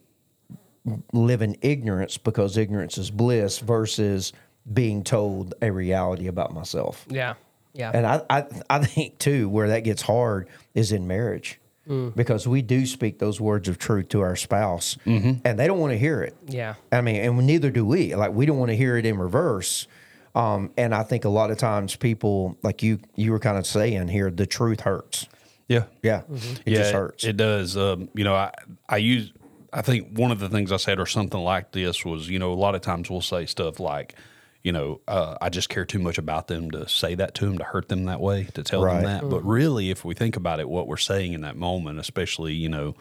[1.11, 4.33] live in ignorance because ignorance is bliss versus
[4.71, 7.05] being told a reality about myself.
[7.09, 7.35] Yeah.
[7.73, 7.91] Yeah.
[7.93, 12.61] And I, I, I think too, where that gets hard is in marriage because we
[12.61, 16.21] do speak those words of truth to our spouse and they don't want to hear
[16.21, 16.35] it.
[16.47, 16.75] yeah.
[16.91, 18.15] I mean, and neither do we.
[18.15, 19.87] Like, we don't want to hear it in reverse.
[20.35, 23.65] Um, and I think a lot of times people, like you, you were kind of
[23.67, 25.27] saying here, the truth hurts.
[25.67, 26.77] yeah, Yeah, it yeah.
[26.79, 27.23] just hurts.
[27.23, 27.77] It does.
[27.77, 28.51] Um, you know, I
[28.89, 29.31] I use.
[29.71, 32.53] I think one of the things I said or something like this was, you know,
[32.53, 34.15] a lot of times we'll say stuff like,
[34.63, 37.57] you know, uh, I just care too much about them to say that to them
[37.57, 39.01] to hurt them that way to tell Right.
[39.01, 39.29] them that.
[39.29, 42.69] But really, if we think about it, what we're saying in that moment, especially, you
[42.69, 42.95] know,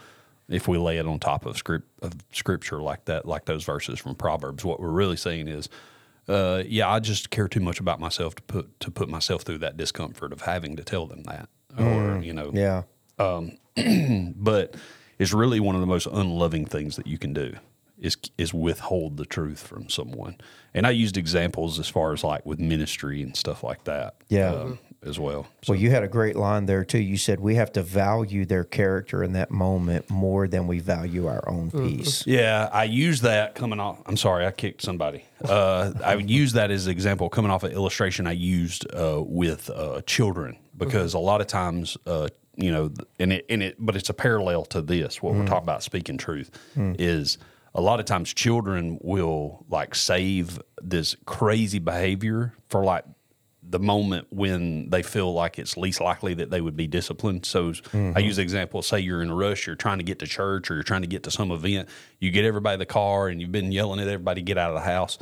[0.48, 4.00] if we lay it on top of script of scripture like that, like those verses
[4.00, 5.68] from Proverbs, what we're really saying is,
[6.28, 9.58] uh, yeah, I just care too much about myself to put to put myself through
[9.58, 11.48] that discomfort of having to tell them that,
[11.78, 12.82] or you know, yeah.
[14.36, 14.74] but
[15.18, 17.54] it's really one of the most unloving things that you can do
[18.02, 20.36] is is withhold the truth from someone.
[20.74, 24.16] And I used examples as far as like with ministry and stuff like that.
[24.28, 24.52] Yeah.
[24.52, 25.48] um, as well.
[25.66, 26.98] Well, you had a great line there too.
[26.98, 31.26] You said we have to value their character in that moment more than we value
[31.26, 32.24] our own peace.
[32.26, 34.00] Yeah, I use that coming off.
[34.06, 35.24] I'm sorry, I kicked somebody.
[35.44, 39.20] Uh, I would use that as an example coming off an illustration I used uh,
[39.26, 43.76] with uh, children because a lot of times uh, you know, and it and it,
[43.78, 45.22] but it's a parallel to this.
[45.22, 47.38] What we're talking about speaking truth is
[47.74, 53.04] a lot of times children will like save this crazy behavior for like
[53.62, 57.46] the moment when they feel like it's least likely that they would be disciplined.
[57.46, 58.18] So I mm-hmm.
[58.18, 60.74] use the example, say you're in a rush, you're trying to get to church or
[60.74, 63.52] you're trying to get to some event, you get everybody in the car and you've
[63.52, 65.18] been yelling at everybody, get out of the house.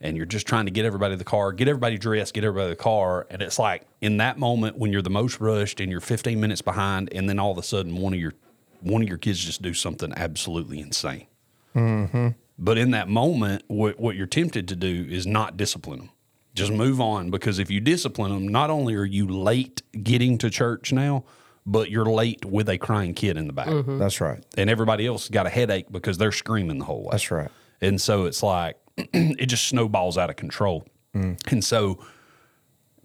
[0.00, 2.66] And you're just trying to get everybody in the car, get everybody dressed, get everybody
[2.66, 3.26] in the car.
[3.30, 6.60] And it's like in that moment when you're the most rushed and you're 15 minutes
[6.60, 8.34] behind, and then all of a sudden one of your
[8.80, 11.26] one of your kids just do something absolutely insane.
[11.74, 12.28] Mm-hmm.
[12.58, 16.10] But in that moment, what, what you're tempted to do is not discipline them.
[16.54, 20.50] Just move on because if you discipline them, not only are you late getting to
[20.50, 21.24] church now,
[21.66, 23.66] but you're late with a crying kid in the back.
[23.66, 23.98] Mm-hmm.
[23.98, 24.44] That's right.
[24.56, 27.08] And everybody else got a headache because they're screaming the whole way.
[27.10, 27.50] That's right.
[27.80, 30.86] And so it's like, it just snowballs out of control.
[31.14, 31.40] Mm.
[31.50, 31.98] And so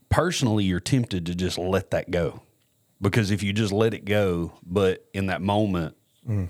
[0.09, 2.43] personally, you're tempted to just let that go
[3.01, 5.95] because if you just let it go, but in that moment,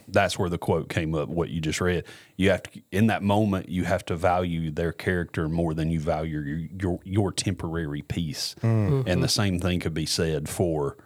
[0.08, 2.04] that's where the quote came up, what you just read.
[2.38, 6.00] You have to, in that moment, you have to value their character more than you
[6.00, 8.56] value your, your, your temporary peace.
[8.62, 10.98] And the same thing could be said for,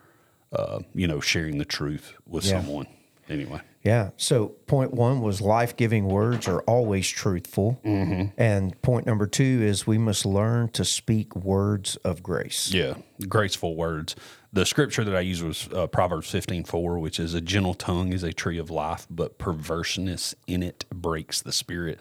[0.52, 2.62] uh, you know, sharing the truth with Yeah.
[2.62, 2.88] someone.
[3.30, 3.62] Anyway.
[3.84, 4.10] Yeah.
[4.18, 7.80] So point one was life giving words are always truthful.
[7.84, 12.72] And point number two is we must learn to speak words of grace.
[12.74, 12.96] Yeah,
[13.28, 14.16] graceful words.
[14.54, 18.14] The scripture that I used was uh, Proverbs fifteen four, which is a gentle tongue
[18.14, 22.00] is a tree of life, but perverseness in it breaks the spirit.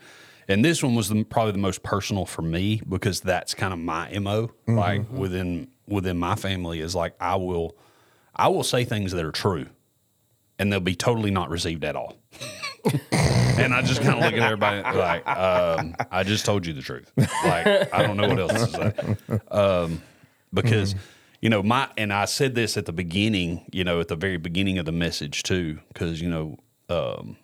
[0.48, 3.78] And this one was the, probably the most personal for me because that's kind of
[3.78, 4.50] my mo.
[4.66, 7.74] Like within within my family is like I will
[8.36, 9.66] I will say things that are true,
[10.58, 12.18] and they'll be totally not received at all.
[13.12, 16.82] and I just kind of look at everybody like, um, I just told you the
[16.82, 17.10] truth.
[17.16, 19.16] Like I don't know what else to
[19.48, 19.98] say
[20.52, 20.94] because
[21.42, 24.38] you know my and I said this at the beginning, you know, at the very
[24.38, 26.56] beginning of the message too, because you know,
[26.88, 27.36] um,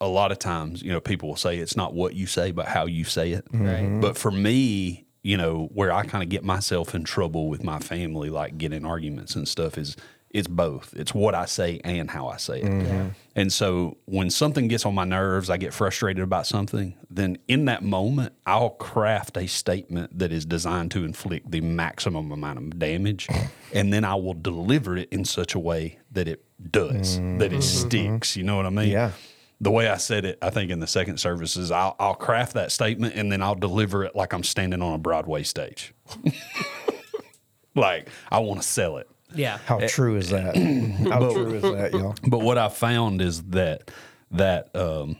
[0.00, 2.66] a lot of times, you know, people will say it's not what you say, but
[2.66, 3.46] how you say it.
[3.52, 4.00] Right.
[4.00, 7.80] But for me, you know, where I kind of get myself in trouble with my
[7.80, 9.96] family, like getting arguments and stuff, is
[10.30, 10.94] it's both.
[10.96, 12.64] It's what I say and how I say it.
[12.64, 13.08] Mm-hmm.
[13.34, 17.64] And so when something gets on my nerves, I get frustrated about something, then in
[17.64, 22.78] that moment, I'll craft a statement that is designed to inflict the maximum amount of
[22.78, 23.28] damage.
[23.74, 27.52] and then I will deliver it in such a way that it does, that it
[27.52, 27.60] mm-hmm.
[27.60, 28.36] sticks.
[28.36, 28.90] You know what I mean?
[28.90, 29.12] Yeah.
[29.60, 32.54] The way I said it, I think in the second service is I'll, I'll craft
[32.54, 35.92] that statement and then I'll deliver it like I'm standing on a Broadway stage.
[37.74, 39.08] like I want to sell it.
[39.34, 39.58] Yeah.
[39.66, 40.56] How true is that?
[41.08, 42.14] How true is that, y'all?
[42.26, 43.90] But what I found is that
[44.32, 45.16] that um,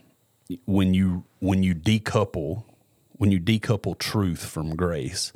[0.65, 2.63] when you when you decouple
[3.13, 5.31] when you decouple truth from grace,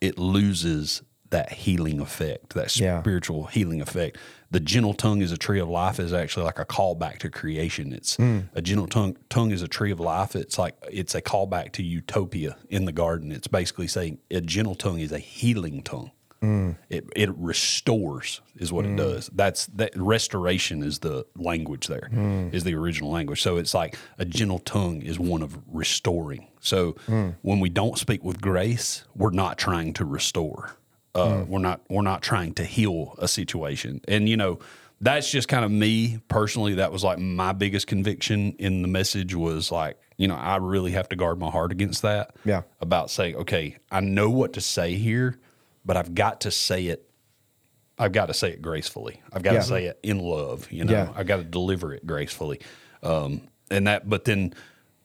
[0.00, 3.00] it loses that healing effect, that Yeah.
[3.00, 4.18] spiritual healing effect.
[4.50, 7.94] The gentle tongue is a tree of life is actually like a callback to creation.
[7.94, 10.36] It's a gentle tongue tongue is a tree of life.
[10.36, 13.32] It's like it's a callback to utopia in the garden.
[13.32, 16.10] It's basically saying a gentle tongue is a healing tongue.
[16.42, 16.76] Mm.
[16.90, 18.96] It it restores is what it mm.
[18.96, 19.30] does.
[19.32, 22.52] That's that restoration is the language there mm.
[22.52, 23.40] is the original language.
[23.40, 26.48] So it's like a gentle tongue is one of restoring.
[26.60, 26.96] So
[27.42, 30.72] when we don't speak with grace, we're not trying to restore.
[31.14, 34.00] Uh, We're not we're not trying to heal a situation.
[34.08, 34.58] And you know
[35.00, 36.74] that's just kind of me personally.
[36.74, 40.92] That was like my biggest conviction in the message was like you know I really
[40.92, 42.62] have to guard my heart against that Yeah.
[42.80, 45.38] about saying, okay, I know what to say here,
[45.84, 47.08] but I've got to say it.
[47.98, 49.20] I've got to say it gracefully.
[49.32, 49.60] I've got Yeah.
[49.60, 50.70] to say it in love.
[50.72, 51.12] You know, Yeah.
[51.14, 52.60] I've got to deliver it gracefully.
[53.02, 54.54] Um, and that, but then,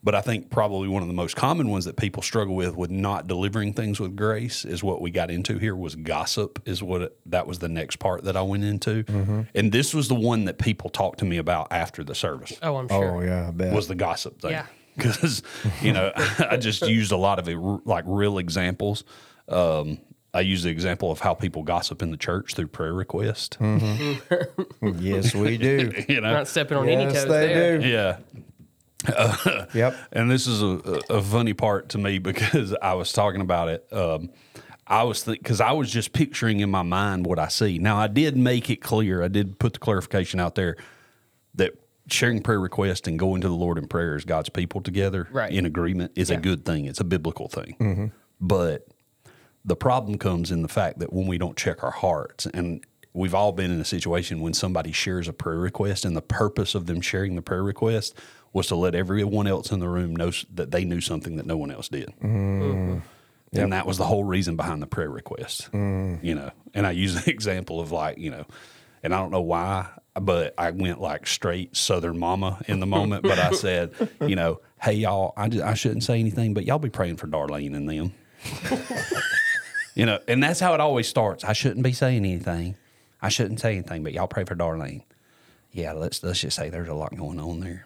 [0.04, 2.90] but I think probably one of the most common ones that people struggle with with
[2.92, 6.62] not delivering things with grace is what we got into here was gossip.
[6.66, 9.42] Is what it, that was the next part that I went into, Mm-hmm.
[9.56, 12.78] and this was the one that people talked to me about after the service Oh,
[12.78, 13.16] I'm sure.
[13.18, 13.74] Oh, yeah, I bet.
[13.74, 14.52] was the gossip thing.
[14.52, 14.66] Yeah.
[14.98, 15.44] Because,
[15.84, 17.48] you know, I just used a lot of
[17.86, 19.04] like real examples.
[19.48, 20.00] Um,
[20.38, 23.58] I use the example of how people gossip in the church through prayer request.
[24.82, 25.92] yes, we do.
[26.08, 27.78] You know, Not stepping on any toes they there.
[27.80, 27.88] do.
[27.88, 28.18] yeah.
[29.74, 29.96] Yep.
[30.12, 33.70] And this is a, a a funny part to me because I was talking about
[33.70, 33.88] it.
[33.92, 34.30] Um,
[34.86, 37.78] I was because I was just picturing in my mind what I see.
[37.80, 39.22] Now I did make it clear.
[39.24, 40.76] I did put the clarification out there
[41.56, 41.74] that
[42.10, 45.52] sharing prayer requests and going to the Lord in prayer as God's people together Right.
[45.52, 46.86] in agreement is a good thing.
[46.86, 48.12] It's a biblical thing.
[48.42, 48.88] But
[49.66, 53.36] the problem comes in the fact that when we don't check our hearts and we've
[53.36, 56.86] all been in a situation when somebody shares a prayer request and the purpose of
[56.86, 58.18] them sharing the prayer request
[58.54, 61.58] was to let everyone else in the room know that they knew something that no
[61.58, 63.02] one else did mm.
[63.54, 66.22] and that was the whole reason behind the prayer request mm.
[66.24, 68.46] you know and i use the example of like you know
[69.04, 69.88] and I don't know why,
[70.20, 73.24] but I went like straight Southern Mama in the moment.
[73.24, 76.80] but I said, you know, hey y'all, I just, I shouldn't say anything, but y'all
[76.80, 78.14] be praying for Darlene and them.
[79.98, 81.44] you know, and that's how it always starts.
[81.44, 82.76] I shouldn't be saying anything.
[83.22, 85.04] I shouldn't say anything, but y'all pray for Darlene.
[85.72, 87.86] Yeah, let's let's just say there's a lot going on there.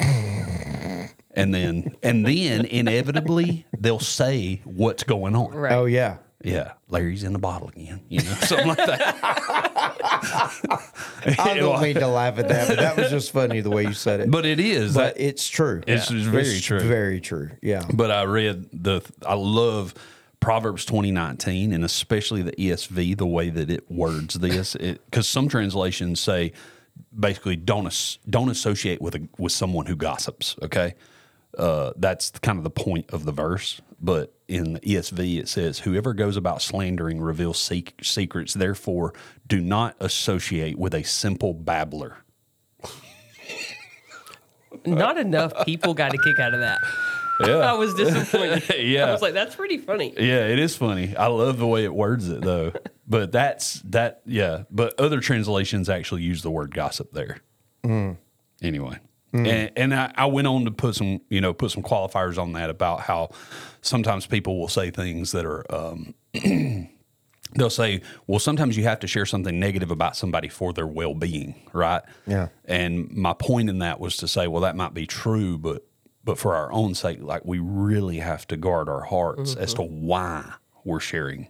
[1.34, 5.52] and then and then inevitably they'll say what's going on.
[5.54, 5.72] Right.
[5.72, 6.16] Oh yeah.
[6.42, 9.18] Yeah, Larry's in the bottle again, you know, something like that.
[11.38, 13.92] I don't mean to laugh at that, but that was just funny the way you
[13.92, 14.30] said it.
[14.30, 14.94] but it is.
[14.94, 15.82] But that- it's true.
[15.86, 16.80] It's- it's very true.
[16.80, 17.50] Very true.
[17.60, 17.84] Yeah.
[17.92, 19.02] but I read the.
[19.26, 19.92] I love
[20.40, 25.48] Proverbs twenty nineteen, and especially the ESV, the way that it words this, because some
[25.48, 26.52] translations say
[27.18, 30.56] basically don't as, don't associate with a, with someone who gossips.
[30.62, 30.94] Okay,
[31.58, 33.80] uh, that's kind of the point of the verse.
[34.00, 38.54] But in the ESV, it says, "Whoever goes about slandering reveals sec- secrets.
[38.54, 39.12] Therefore,
[39.46, 42.16] do not associate with a simple babbler."
[44.86, 46.78] Not enough people got a kick out of that.
[47.48, 48.64] I was disappointed.
[48.68, 48.74] yeah.
[48.76, 49.12] I yeah.
[49.12, 50.14] was like, that's pretty funny.
[50.16, 51.16] Yeah, it is funny.
[51.16, 52.72] I love the way it words it though.
[53.08, 54.22] but that's that.
[54.26, 57.38] Yeah, but other translations actually use the word gossip there.
[58.62, 58.98] Anyway,
[59.32, 62.52] and, and I, I went on to put some, you know, put some qualifiers on
[62.52, 63.30] that about how
[63.80, 65.64] sometimes people will say things that are.
[65.74, 66.14] Um,
[67.56, 71.56] They'll say, "Well, sometimes you have to share something negative about somebody for their well-being,
[71.72, 72.48] right?" Yeah.
[72.64, 75.84] And my point in that was to say, well, that might be true, but
[76.24, 79.82] but for our own sake, like we really have to guard our hearts as to
[79.82, 80.52] why
[80.84, 81.48] we're sharing,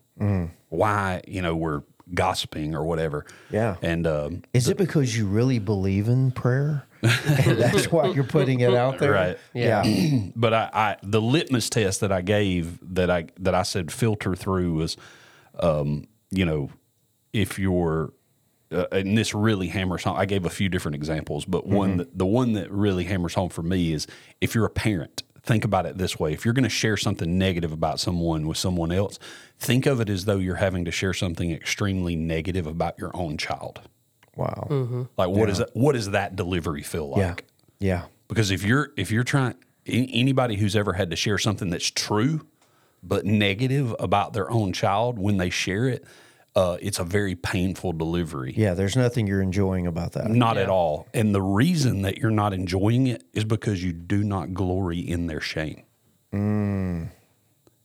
[0.68, 1.82] why you know we're
[2.14, 3.24] gossiping or whatever.
[3.50, 3.76] Yeah.
[3.82, 6.84] And um, Is it because you really believe in prayer?
[7.02, 9.12] and that's why you're putting it out there?
[9.12, 9.38] Right.
[9.54, 9.82] Yeah.
[10.36, 14.34] but I, I the litmus test that I gave that I that I said filter
[14.34, 14.96] through was,
[15.58, 16.70] um, you know,
[17.32, 18.12] if you're
[18.72, 20.16] uh, and this really hammers home.
[20.16, 23.48] I gave a few different examples, but one that, the one that really hammers home
[23.48, 24.06] for me is
[24.40, 25.22] if you're a parent.
[25.42, 28.58] Think about it this way: if you're going to share something negative about someone with
[28.58, 29.18] someone else,
[29.58, 33.38] think of it as though you're having to share something extremely negative about your own
[33.38, 33.80] child.
[34.36, 34.66] Wow.
[35.16, 35.70] Like, what what is that?
[35.72, 37.46] What does that delivery feel like?
[37.80, 37.88] Yeah.
[37.88, 38.02] Yeah.
[38.28, 39.54] because if you're if you're trying
[39.86, 42.46] anybody who's ever had to share something that's true
[43.02, 46.04] but negative about their own child when they share it
[46.57, 48.74] uh, it's a very painful delivery Yeah.
[48.74, 50.28] There's nothing you're enjoying about that.
[50.30, 54.24] not at all and the reason that you're not enjoying it is because you do
[54.24, 55.82] not glory in their shame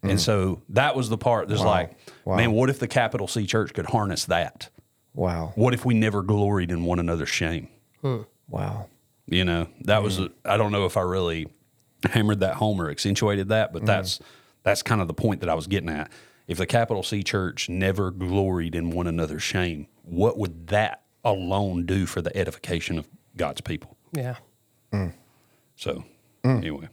[0.04, 1.96] and so that was the part that's like
[2.26, 2.38] Wow.
[2.38, 4.70] man what if the capital c church could harness that
[5.14, 5.54] Wow.
[5.56, 7.70] what if we never gloried in one another's shame
[8.48, 8.88] Wow.
[9.28, 10.32] You know, that was Mm.
[10.46, 11.48] I don't know if I really
[12.12, 13.74] hammered that home or accentuated that, Mm.
[13.74, 14.20] but that's
[14.62, 16.12] that's kind of the point that I was getting at.
[16.48, 21.86] If the capital C church never gloried in one another's shame, what would that alone
[21.86, 23.98] do for the edification of God's people?
[24.14, 24.36] Yeah.
[25.76, 26.04] So,
[26.44, 26.58] Mm.
[26.58, 26.88] anyway,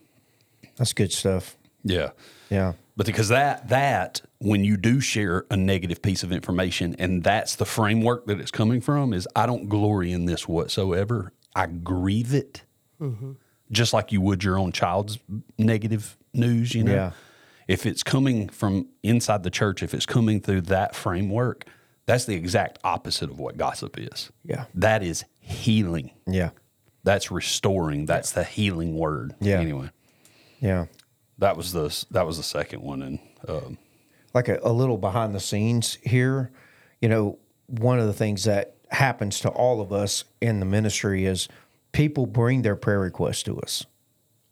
[0.76, 1.56] That's good stuff.
[1.84, 2.10] yeah.
[2.50, 2.72] Yeah.
[2.96, 7.54] But because that that when you do share a negative piece of information and that's
[7.56, 11.32] the framework that it's coming from is I don't glory in this whatsoever.
[11.54, 12.62] I grieve it,
[13.70, 15.18] just like you would your own child's
[15.58, 16.74] negative news.
[16.74, 17.12] You know, Yeah.
[17.68, 21.64] If it's coming from inside the church, if it's coming through that framework,
[22.06, 24.30] that's the exact opposite of what gossip is.
[24.44, 24.64] Yeah.
[24.74, 26.10] that is healing.
[26.26, 26.50] Yeah.
[27.04, 28.06] That's restoring.
[28.06, 29.34] That's the healing word.
[29.40, 29.58] Yeah.
[29.60, 29.90] Anyway,
[30.60, 30.86] Yeah.
[31.38, 33.18] that was the that was the second one, and.
[33.48, 33.78] Um,
[34.34, 36.52] like a, a little behind the scenes here.
[37.00, 41.26] You know, one of the things that happens to all of us in the ministry
[41.26, 41.48] is
[41.92, 43.84] people bring their prayer requests to us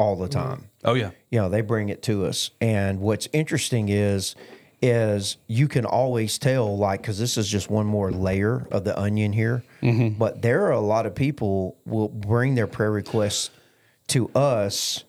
[0.00, 0.56] all the time.
[0.58, 0.88] Mm-hmm.
[0.88, 1.10] oh yeah.
[1.30, 2.50] You know, they bring it to us.
[2.60, 4.34] And what's interesting is
[4.82, 8.98] is you can always tell like cuz this is just one more layer of the
[8.98, 9.62] onion here.
[9.82, 10.18] Mm-hmm.
[10.18, 13.50] But there are a lot of people will bring their prayer requests
[14.08, 15.04] to us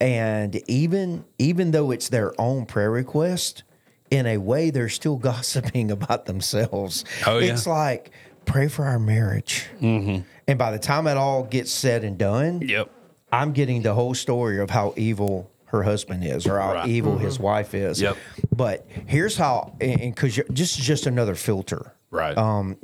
[0.00, 3.64] and even even though it's their own prayer request,
[4.10, 7.04] in a way they're still gossiping about themselves.
[7.26, 7.52] Oh, yeah.
[7.52, 8.12] It's like
[8.44, 9.66] pray for our marriage.
[9.80, 10.22] Mm-hmm.
[10.46, 12.90] And by the time it all gets said and done, Yep.
[13.32, 16.88] I'm getting the whole story of how evil her husband is or how Right.
[16.88, 18.00] evil his wife is.
[18.00, 18.16] Yep.
[18.54, 21.92] But here's how, and because this is just another filter.
[22.10, 22.36] Right.
[22.38, 22.76] Um,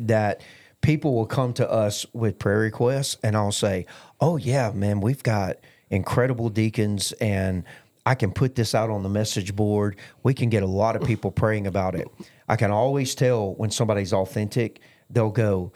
[0.00, 0.40] that
[0.80, 3.86] people will come to us with prayer requests, and I'll say,
[4.20, 7.62] "Oh yeah, man, we've got incredible deacons, and
[8.04, 9.94] I can put this out on the message board.
[10.24, 12.08] We can get a lot of people praying about it.
[12.48, 14.80] I can always tell when somebody's authentic.
[15.08, 15.70] They'll go,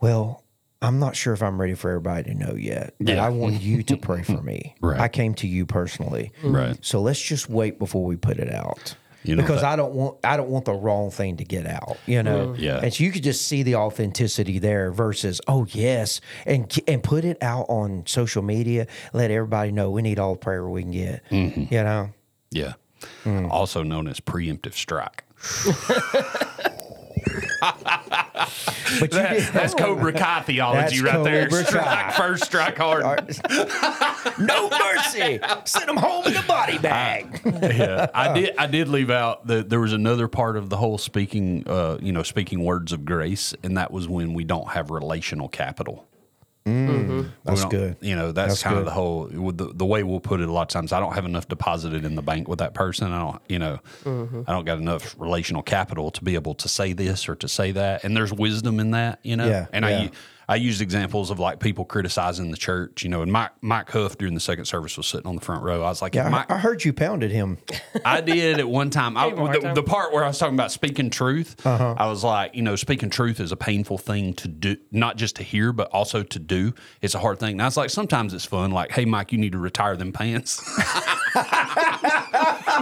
[0.00, 0.39] well."
[0.82, 3.24] I'm not sure if I'm ready for everybody to know yet, but Yeah.
[3.24, 4.74] I want you to pray for me.
[4.80, 4.98] Right.
[5.00, 6.32] I came to you personally.
[6.42, 6.76] Right.
[6.80, 8.94] So let's just wait before we put it out.
[9.22, 11.66] You know, because that- I don't want I don't want the wrong thing to get
[11.66, 11.98] out.
[12.06, 12.80] You know, Yeah.
[12.82, 17.26] And so you could just see the authenticity there versus oh yes, and and put
[17.26, 18.86] it out on social media.
[19.12, 21.22] Let everybody know we need all the prayer we can get.
[21.30, 21.74] Mm-hmm.
[21.74, 22.10] You know.
[22.50, 22.72] Yeah.
[23.24, 23.50] Mm.
[23.50, 25.24] Also known as preemptive strike.
[28.98, 31.48] But you did, That's Cobra Kai theology right there.
[31.48, 31.70] Cobra Kai.
[31.70, 33.04] Strike first, strike hard.
[34.38, 35.40] no mercy.
[35.64, 37.40] Send them home in a body bag.
[37.44, 38.56] yeah, I did.
[38.58, 42.12] I did leave out that There was another part of the whole speaking, uh, you
[42.12, 46.06] know, speaking words of grace, and that was when we don't have relational capital.
[46.70, 47.18] Mm-hmm.
[47.18, 47.96] We That's good.
[48.00, 48.88] You know, that's, That's kind of good.
[48.88, 50.48] the whole the, the way we'll put it.
[50.48, 53.12] A lot of times, I don't have enough deposited in the bank with that person.
[53.12, 54.42] I don't, you know, mm-hmm.
[54.46, 57.72] I don't got enough relational capital to be able to say this or to say
[57.72, 58.04] that.
[58.04, 59.48] And there's wisdom in that, you know.
[59.48, 60.08] Yeah, and yeah.
[60.50, 63.22] I I used examples of like people criticizing the church, you know.
[63.22, 65.78] And Mike Mike Huff during the second service was sitting on the front row.
[65.82, 67.56] I was like, Yeah, Mike, I, I heard you pounded him.
[68.04, 69.16] I did at one time.
[69.16, 69.74] I, Gave him a hard the, time.
[69.76, 71.94] the part where I was talking about speaking truth, Uh-huh.
[71.96, 75.36] I was like, you know, speaking truth is a painful thing to do, not just
[75.36, 76.74] to hear, but also to do.
[77.00, 77.52] It's a hard thing.
[77.52, 78.70] And I was like, sometimes it's fun.
[78.70, 80.60] Like, hey, Mike, you need to retire them pants.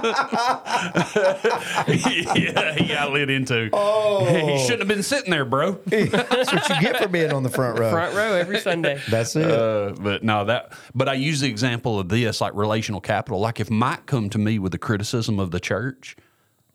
[1.88, 3.70] yeah, he got lit into.
[3.72, 5.72] Oh, he shouldn't have been sitting there, bro.
[5.86, 7.90] That's what you get for being on the front row.
[7.90, 9.00] Front row every Sunday.
[9.10, 9.50] That's it.
[9.50, 10.72] Uh, but no, that.
[10.94, 13.40] But I use the example of this, like relational capital.
[13.40, 16.16] Like if Mike come to me with a criticism of the church,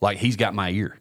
[0.02, 1.00] like he's got my ear.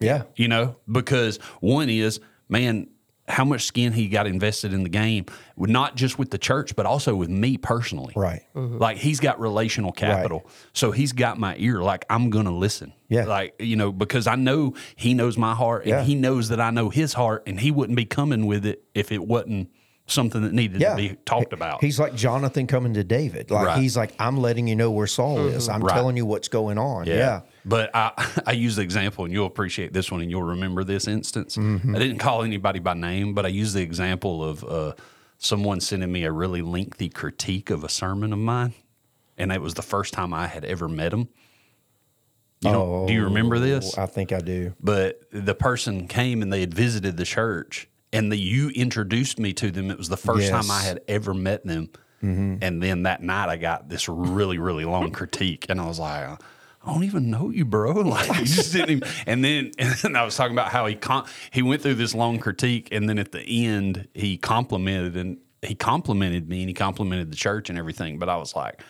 [0.00, 0.22] yeah.
[0.36, 2.88] you know, because one is, man,
[3.28, 5.26] how much skin he got invested in the game,
[5.56, 8.12] not just with the church, but also with me personally.
[8.16, 8.42] Right.
[8.54, 8.78] Mm-hmm.
[8.78, 10.46] Like he's got relational capital.
[10.72, 11.82] So he's got my ear.
[11.82, 12.92] Like I'm going to listen.
[13.08, 13.24] Yeah.
[13.26, 16.02] Like, you know, because I know he knows my heart and Yeah.
[16.02, 19.12] he knows that I know his heart and he wouldn't be coming with it if
[19.12, 19.70] it wasn't
[20.06, 20.90] something that needed Yeah.
[20.90, 21.84] to be talked about.
[21.84, 23.50] He's like Jonathan coming to David.
[23.50, 23.78] Like Right.
[23.82, 25.64] he's like, I'm letting you know where Saul is.
[25.64, 25.74] Mm-hmm.
[25.74, 25.94] I'm Right.
[25.94, 27.06] telling you what's going on.
[27.06, 27.42] Yeah.
[27.68, 28.12] But I,
[28.46, 31.56] I use the example, and you'll appreciate this one, and you'll remember this instance.
[31.56, 31.94] Mm-hmm.
[31.94, 34.94] I didn't call anybody by name, but I used the example of uh,
[35.38, 38.74] someone sending me a really lengthy critique of a sermon of mine,
[39.36, 41.28] and it was the first time I had ever met him.
[42.60, 43.96] You know, do you remember this?
[43.96, 44.74] Oh, I think I do.
[44.80, 49.52] but the person came and they had visited the church and the, you introduced me
[49.52, 49.92] to them.
[49.92, 51.90] It was the first time I had ever met them.
[52.20, 55.66] And then that night I got this really, really long critique.
[55.68, 56.40] And I was like,
[56.84, 57.92] I don't even know you, bro.
[58.02, 59.08] Like you just didn't even.
[59.26, 62.14] And then, and then I was talking about how he con- he went through this
[62.14, 66.74] long critique, and then at the end he complimented and he complimented me and he
[66.74, 68.18] complimented the church and everything.
[68.18, 68.80] But I was like,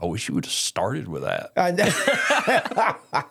[0.00, 1.50] I wish you would have started with that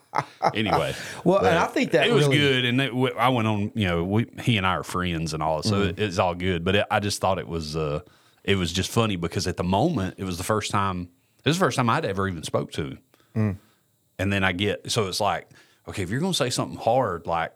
[0.54, 0.94] anyway.
[1.24, 3.72] Well, and I think that it was really- good, and it, I went on.
[3.76, 5.90] You know, we, he and I are friends and all, so Mm.
[5.90, 6.64] it, it's all good.
[6.64, 8.02] But it, I just thought it was, uh,
[8.44, 11.10] it was just funny because at the moment it was the first time.
[11.46, 13.00] It was the first time I'd ever even spoke to him,
[13.36, 13.58] Mm.
[14.20, 15.50] And then I get so it's like,
[15.88, 17.54] okay, if you're gonna say something hard, like,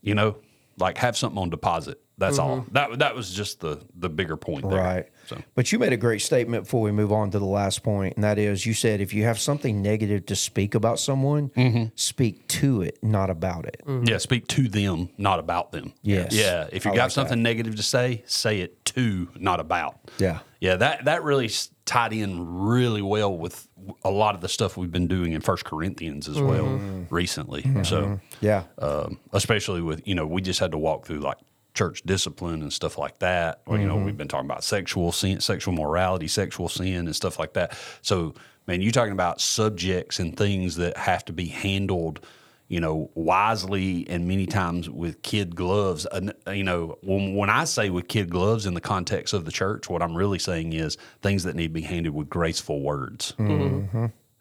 [0.00, 0.36] you know,
[0.78, 1.98] like have something on deposit.
[2.18, 2.64] That's all.
[2.70, 4.78] That that was just the the bigger point there.
[4.78, 4.86] Mm-hmm.
[4.96, 5.06] Right.
[5.26, 8.14] So But you made a great statement before we move on to the last point,
[8.14, 11.86] and that is you said if you have something negative to speak about someone, Mm-hmm.
[11.96, 13.82] speak to it, not about it.
[14.04, 15.94] Yeah, speak to them, not about them.
[16.02, 16.32] Yes.
[16.32, 16.68] Yeah.
[16.70, 19.98] If you I got like something negative to say, say it to, not about.
[20.18, 20.40] Yeah.
[20.60, 23.68] Yeah, that that really s- tied in really well with
[24.02, 27.14] a lot of the stuff we've been doing in First Corinthians as well Mm-hmm.
[27.14, 27.62] recently.
[27.84, 28.62] So, Yeah.
[28.78, 31.36] um, especially with you know, we just had to walk through like
[31.74, 33.60] church discipline and stuff like that.
[33.66, 37.38] Or, you know, we've been talking about sexual sin, sexual morality, sexual sin, and stuff
[37.38, 37.76] like that.
[38.02, 38.34] So,
[38.66, 42.24] man, you're talking about subjects and things that have to be handled.
[42.72, 46.06] You know, wisely and many times with kid gloves.
[46.10, 49.52] And, you know, when, when I say with kid gloves in the context of the
[49.52, 53.34] church, what I'm really saying is things that need to be handled with graceful words,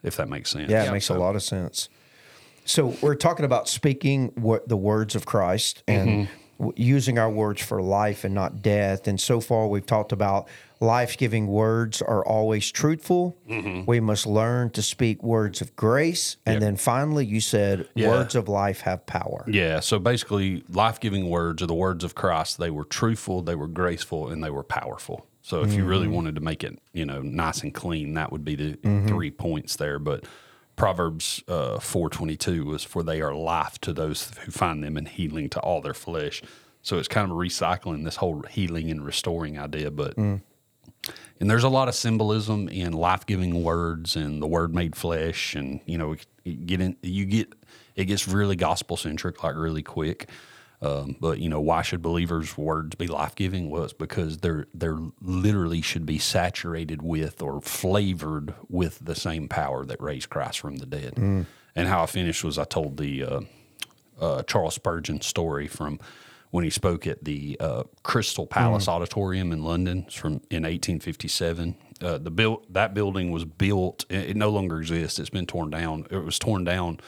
[0.01, 0.63] if that makes sense.
[0.63, 0.71] Mm-hmm.
[0.71, 1.89] Yeah, it makes a lot of sense.
[2.63, 6.67] So we're talking about speaking what the words of Christ and Mm-hmm.
[6.69, 9.07] w- using our words for life and not death.
[9.09, 10.47] And so far, we've talked about
[10.81, 13.37] life-giving words are always truthful.
[13.47, 13.85] Mm-hmm.
[13.85, 18.09] We must learn to speak words of grace, and then finally, you said Yeah.
[18.09, 19.45] words of life have power.
[19.47, 19.79] Yeah.
[19.79, 22.57] So basically, life giving words are the words of Christ.
[22.57, 25.27] They were truthful, they were graceful, and they were powerful.
[25.43, 28.45] So if you really wanted to make it, you know, nice and clean, that would
[28.45, 28.77] be the
[29.07, 29.97] three points there.
[29.99, 30.25] But
[30.75, 34.97] Proverbs uh, four twenty two was for they are life to those who find them
[34.97, 36.41] and healing to all their flesh.
[36.83, 40.15] So it's kind of recycling this whole healing and restoring idea, but.
[41.39, 45.79] And there's a lot of symbolism in life-giving words and the Word made flesh, and
[45.85, 47.53] you know, you get in, you get
[47.95, 50.29] it gets really gospel centric, like really quick.
[50.83, 53.69] Um, but you know, why should believers' words be life giving?
[53.69, 59.47] Well, it's because they're they're literally should be saturated with or flavored with the same
[59.47, 61.13] power that raised Christ from the dead.
[61.75, 63.41] And how I finished was I told the uh,
[64.19, 65.99] uh, Charles Spurgeon story from
[66.51, 71.75] when he spoke at the uh, Crystal Palace Auditorium in London from in 1857.
[72.01, 74.05] Uh, the built that building was built.
[74.09, 75.19] It, it no longer exists.
[75.19, 76.07] It's been torn down.
[76.09, 76.99] It was torn down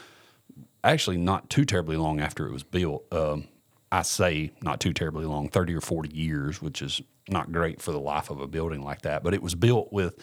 [0.84, 3.06] actually not too terribly long after it was built.
[3.12, 3.48] Um,
[3.92, 7.92] I say not too terribly long, 30 or 40 years, which is not great for
[7.92, 9.24] the life of a building like that.
[9.24, 10.18] But it was built with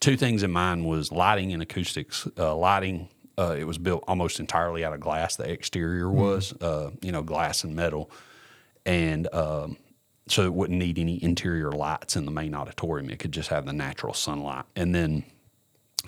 [0.00, 2.28] two things in mind was lighting and acoustics.
[2.36, 3.08] Uh, lighting,
[3.38, 5.36] uh, it was built almost entirely out of glass.
[5.36, 8.10] The exterior was, uh, you know, glass and metal.
[8.86, 9.76] And um,
[10.28, 13.10] so it wouldn't need any interior lights in the main auditorium.
[13.10, 14.64] It could just have the natural sunlight.
[14.76, 15.24] And then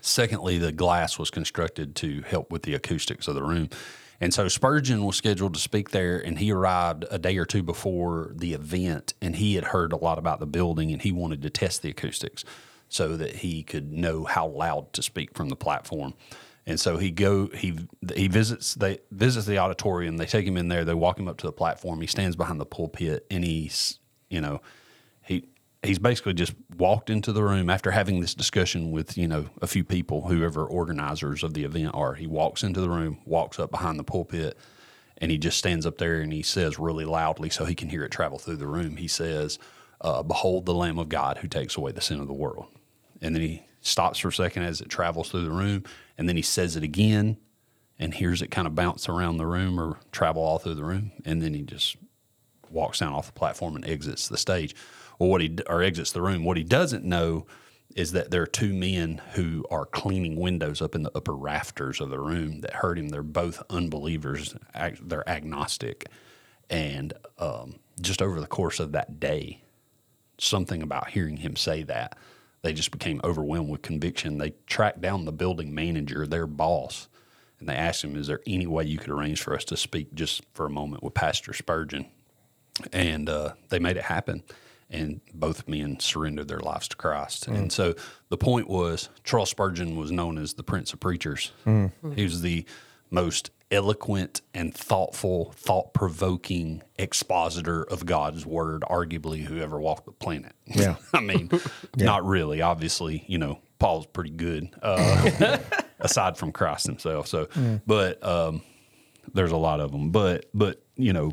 [0.00, 3.70] Secondly, the glass was constructed to help with the acoustics of the room.
[4.20, 7.62] And so Spurgeon was scheduled to speak there, and he arrived a day or two
[7.62, 11.42] before the event, and he had heard a lot about the building, and he wanted
[11.42, 12.44] to test the acoustics
[12.88, 16.14] so that he could know how loud to speak from the platform.
[16.66, 17.78] And so he go he
[18.14, 20.16] he visits they visits the auditorium.
[20.16, 20.84] They take him in there.
[20.84, 22.00] They walk him up to the platform.
[22.00, 24.60] He stands behind the pulpit, and he's you know
[25.22, 25.48] he
[25.82, 29.66] he's basically just walked into the room after having this discussion with you know a
[29.66, 33.70] few people whoever organizers of the event are he walks into the room walks up
[33.70, 34.58] behind the pulpit
[35.18, 38.04] and he just stands up there and he says really loudly so he can hear
[38.04, 39.58] it travel through the room he says
[40.00, 42.66] uh, behold the lamb of god who takes away the sin of the world
[43.22, 45.82] and then he stops for a second as it travels through the room
[46.18, 47.36] and then he says it again
[47.98, 51.12] and hears it kind of bounce around the room or travel all through the room.
[51.24, 51.96] And then he just
[52.70, 54.74] walks down off the platform and exits the stage.
[55.18, 56.44] Or what he or exits the room.
[56.44, 57.46] What he doesn't know
[57.94, 62.00] is that there are two men who are cleaning windows up in the upper rafters
[62.00, 63.08] of the room that heard him.
[63.08, 66.08] They're both unbelievers ag- they're agnostic.
[66.68, 69.62] And um, just over the course of that day
[70.38, 72.16] something about hearing him say that
[72.62, 77.08] they just became overwhelmed with conviction they tracked down the building manager their boss
[77.58, 80.12] and they asked him is there any way you could arrange for us to speak
[80.14, 82.06] just for a moment with pastor spurgeon
[82.92, 84.42] and uh, they made it happen.
[84.88, 87.48] And both men surrendered their lives to Christ.
[87.48, 87.94] And so
[88.28, 91.50] the point was, Charles Spurgeon was known as the Prince of Preachers.
[92.14, 92.64] He was the
[93.10, 100.12] most eloquent and thoughtful, thought provoking expositor of God's word, arguably who ever walked the
[100.12, 100.52] planet.
[100.66, 100.96] Yeah.
[101.14, 101.50] I mean,
[101.96, 102.62] not really.
[102.62, 105.58] Obviously, you know, Paul's pretty good, uh,
[106.00, 107.26] aside from Christ himself.
[107.26, 107.48] So,
[107.86, 108.62] but um,
[109.34, 110.10] there's a lot of them.
[110.10, 111.32] But, but, you know,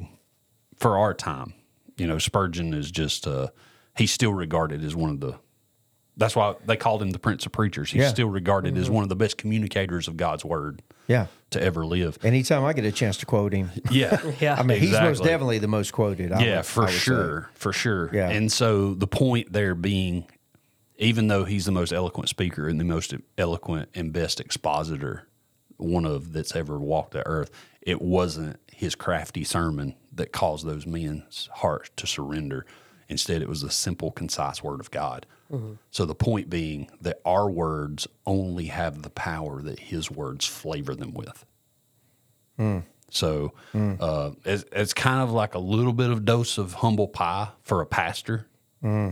[0.78, 1.54] for our time,
[1.98, 3.48] you know, Spurgeon is just uh,
[3.96, 5.36] he's still regarded as one of the.
[6.18, 7.92] That's why they called him the Prince of Preachers.
[7.92, 8.10] He's Yeah.
[8.10, 11.28] still regarded as one of the best communicators of God's word Yeah.
[11.52, 12.18] to ever live.
[12.24, 14.56] Anytime I get a chance to quote him, Yeah, Yeah.
[14.58, 16.32] I mean, he's most definitely the most quoted.
[16.32, 16.98] I yeah, would- for I would say.
[17.00, 18.10] sure, for sure.
[18.14, 18.30] Yeah.
[18.30, 20.26] And so the point there being,
[20.98, 25.28] even though he's the most eloquent speaker and the most eloquent and best expositor,
[25.78, 27.52] one of that's ever walked the earth,
[27.82, 32.66] it wasn't his crafty sermon that caused those men's hearts to surrender.
[33.10, 35.26] Instead, it was the simple, concise word of God.
[35.92, 40.96] So the point being that our words only have the power that His words flavor
[40.96, 41.46] them with.
[43.10, 43.54] So
[44.00, 47.82] uh, it's, it's kind of like a little bit of dose of humble pie for
[47.82, 48.48] a pastor.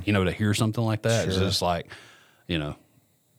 [0.05, 1.87] You know, to hear something like that, it's just like,
[2.47, 2.75] you know,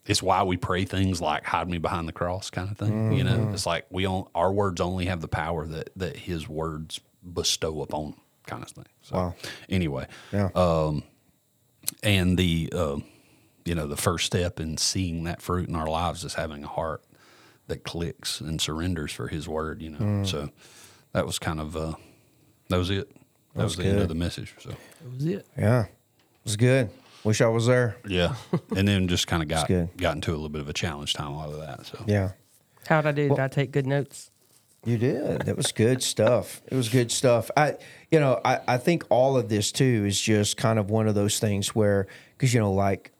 [0.06, 3.12] it's why we pray things like "hide me behind the cross" kind of thing.
[3.12, 6.48] You know, it's like we on our words only have the power that that His
[6.48, 8.14] words bestow upon,
[8.46, 8.86] kind of thing.
[9.02, 9.34] So, Wow.
[9.68, 10.48] Anyway, Yeah.
[12.02, 12.96] And the uh,
[13.64, 16.68] you know the first step in seeing that fruit in our lives is having a
[16.68, 17.02] heart
[17.68, 20.26] that clicks and surrenders for his word you know Mm.
[20.26, 20.48] so
[21.12, 21.94] that was kind of uh
[22.68, 23.08] that was it
[23.54, 25.46] that was the end of the message so That was it.
[25.56, 25.84] yeah.
[25.84, 25.90] It
[26.44, 26.90] was good.
[27.22, 27.96] Wish I was there.
[28.06, 28.34] yeah
[28.76, 29.90] and then just kind of got good.
[29.96, 32.32] got into a little bit of a challenge time out of that so Yeah.
[32.88, 33.28] How'd I do?
[33.28, 34.31] Did I take good notes?
[34.84, 35.42] You did.
[35.42, 36.60] That was good stuff.
[36.66, 37.50] It was good stuff.
[37.56, 37.76] I,
[38.10, 41.14] you know, I, I think all of this too is just kind of one of
[41.14, 43.12] those things where, because you know, like,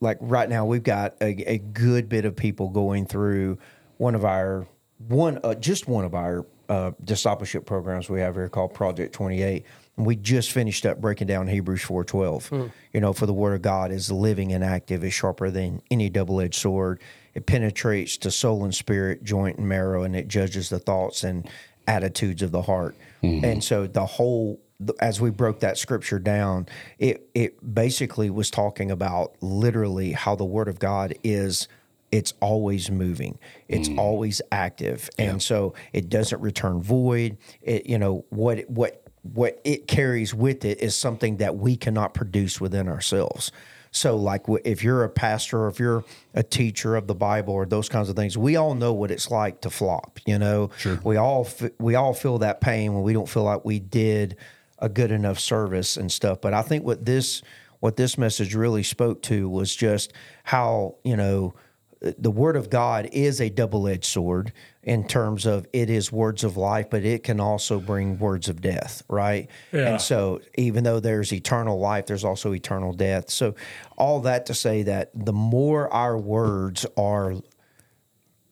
[0.00, 3.58] like right now we've got a, a good bit of people going through
[3.98, 4.66] one of our
[5.08, 9.42] one, uh, just one of our uh, discipleship programs we have here called Project Twenty
[9.42, 9.66] Eight.
[9.96, 12.48] And we just finished up breaking down Hebrews four twelve.
[12.48, 12.66] Hmm.
[12.92, 16.08] You know, for the Word of God is living and active, is sharper than any
[16.08, 17.00] double edged sword.
[17.34, 21.48] It penetrates to soul and spirit, joint and marrow, and it judges the thoughts and
[21.86, 22.94] attitudes of the heart.
[23.22, 23.44] Mm-hmm.
[23.44, 24.60] And so the whole,
[25.00, 26.68] as we broke that scripture down,
[26.98, 31.68] it it basically was talking about literally how the Word of God is.
[32.10, 33.38] It's always moving.
[33.68, 33.96] It's mm.
[33.98, 37.38] always active, and so it doesn't return void.
[37.62, 42.14] It, you know what what what it carries with it is something that we cannot
[42.14, 43.52] produce within ourselves.
[43.94, 46.02] So, like, if you're a pastor or if you're
[46.34, 49.30] a teacher of the Bible or those kinds of things, we all know what it's
[49.30, 50.18] like to flop.
[50.26, 50.98] You know, sure.
[51.04, 51.46] we all
[51.78, 54.36] we all feel that pain when we don't feel like we did
[54.78, 56.40] a good enough service and stuff.
[56.40, 57.42] But I think what this
[57.80, 60.14] what this message really spoke to was just
[60.44, 61.54] how you know
[62.00, 64.52] the word of God is a double edged sword
[64.82, 68.60] in terms of it is words of life, but it can also bring words of
[68.60, 69.48] death, right?
[69.70, 69.92] Yeah.
[69.92, 73.30] And so, even though there's eternal life, there's also eternal death.
[73.30, 73.54] So,
[73.96, 77.34] all that to say that the more our words are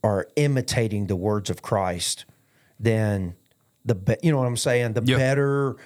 [0.02, 2.24] are imitating the words of Christ,
[2.78, 3.34] then
[3.84, 4.92] the be- you know what I'm saying.
[4.94, 5.18] The Yep.
[5.18, 5.76] better,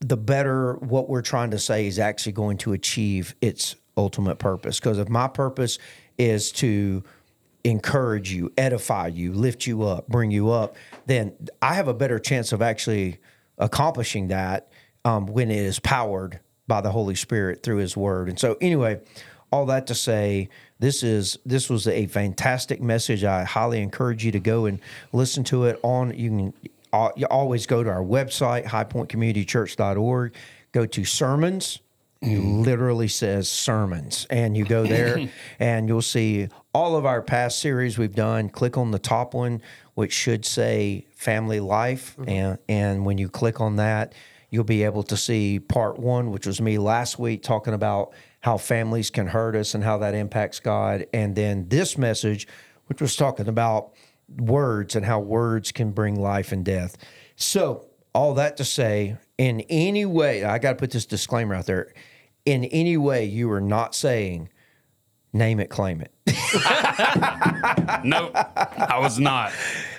[0.00, 4.78] the better what we're trying to say is actually going to achieve its ultimate purpose.
[4.80, 5.78] Because if my purpose
[6.18, 7.02] is to
[7.70, 12.18] encourage you, edify you, lift you up, bring you up, then I have a better
[12.18, 13.18] chance of actually
[13.58, 14.70] accomplishing that
[15.04, 18.28] um, when it is powered by the Holy Spirit through His Word.
[18.28, 19.00] And so, anyway,
[19.52, 20.48] all that to say,
[20.78, 23.24] this is this was a fantastic message.
[23.24, 24.80] I highly encourage you to go and
[25.12, 26.16] listen to it on.
[26.16, 26.54] You can
[26.92, 30.34] uh, you always go to our website, highpointcommunitychurch.org,
[30.72, 31.80] go to sermons.
[32.22, 37.58] It literally says sermons, and you go there and you'll see all of our past
[37.58, 38.50] series we've done.
[38.50, 39.62] Click on the top one,
[39.94, 42.28] which should say family life, mm-hmm.
[42.28, 44.12] and and when you click on that,
[44.50, 48.58] you'll be able to see part one, which was me last week talking about how
[48.58, 52.46] families can hurt us and how that impacts God, and then this message,
[52.88, 53.92] which was talking about
[54.36, 56.98] words and how words can bring life and death.
[57.36, 61.64] So, all that to say, in any way, I got to put this disclaimer out
[61.64, 61.94] there.
[62.44, 64.50] In any way, you are not saying,
[65.36, 66.12] name it, claim it.
[68.04, 69.52] Nope, I was not.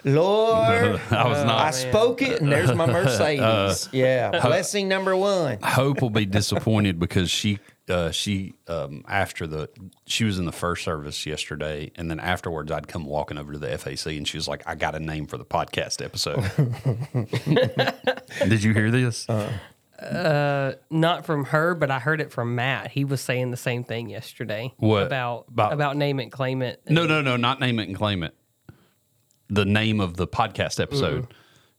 [0.04, 1.60] Lord, I was not.
[1.60, 3.90] I spoke it, and there's my Mercedes.
[3.94, 5.60] yeah, blessing number one.
[5.62, 7.60] Hope will be disappointed because she
[7.90, 9.70] uh, she um, after the
[10.06, 13.60] she was in the first service yesterday, and then afterwards I'd come walking over to
[13.60, 16.44] the FAC, and she was like, "I got a name for the podcast episode."
[18.50, 19.28] Did you hear this?
[20.02, 22.92] Not from her, but I heard it from Matt.
[22.92, 24.74] He was saying the same thing yesterday.
[24.78, 25.04] What?
[25.04, 26.82] about About- about, name it, claim it?
[26.90, 28.36] no, no, no, not name it and claim it.
[29.50, 31.28] The name of the podcast episode.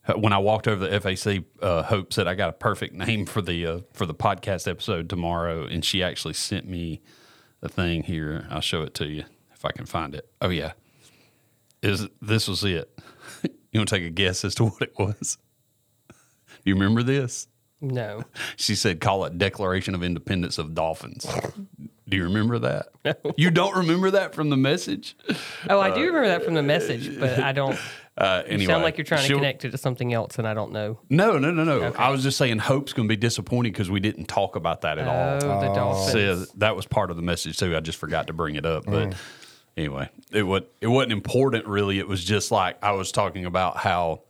[0.07, 3.25] Uh, When I walked over the FAC, uh, Hope said I got a perfect name
[3.27, 7.01] for the uh, for the podcast episode tomorrow, and she actually sent me
[7.61, 8.47] a thing here.
[8.49, 10.27] I'll show it to you if I can find it.
[10.41, 10.71] Oh yeah,
[11.83, 12.89] is this was it?
[13.71, 15.37] you want to take a guess as to what it was?
[16.09, 16.15] Do
[16.65, 17.47] you remember this?
[17.81, 18.23] No.
[18.57, 21.25] She said, "Call it Declaration of Independence of Dolphins."
[22.07, 22.87] Do you remember that?
[23.37, 25.15] You don't remember that from the message?
[25.69, 27.77] Oh, I do remember that from the message, but I don't.
[28.17, 30.73] Uh, You sound like you're trying to connect it to something else, and I don't
[30.73, 30.99] know.
[31.09, 31.93] No, no, no, no.
[31.97, 34.97] I was just saying, Hope's going to be disappointed because we didn't talk about that
[34.97, 35.61] at Oh, all.
[35.61, 36.11] the dolphins.
[36.11, 37.77] So that was part of the message too.
[37.77, 38.91] I just forgot to bring it up, Mm.
[39.11, 39.17] but
[39.77, 41.97] anyway, it was it wasn't important really.
[41.97, 44.23] It was just like I was talking about how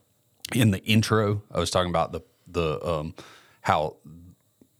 [0.54, 3.16] in the intro I was talking about the the um,
[3.62, 3.98] how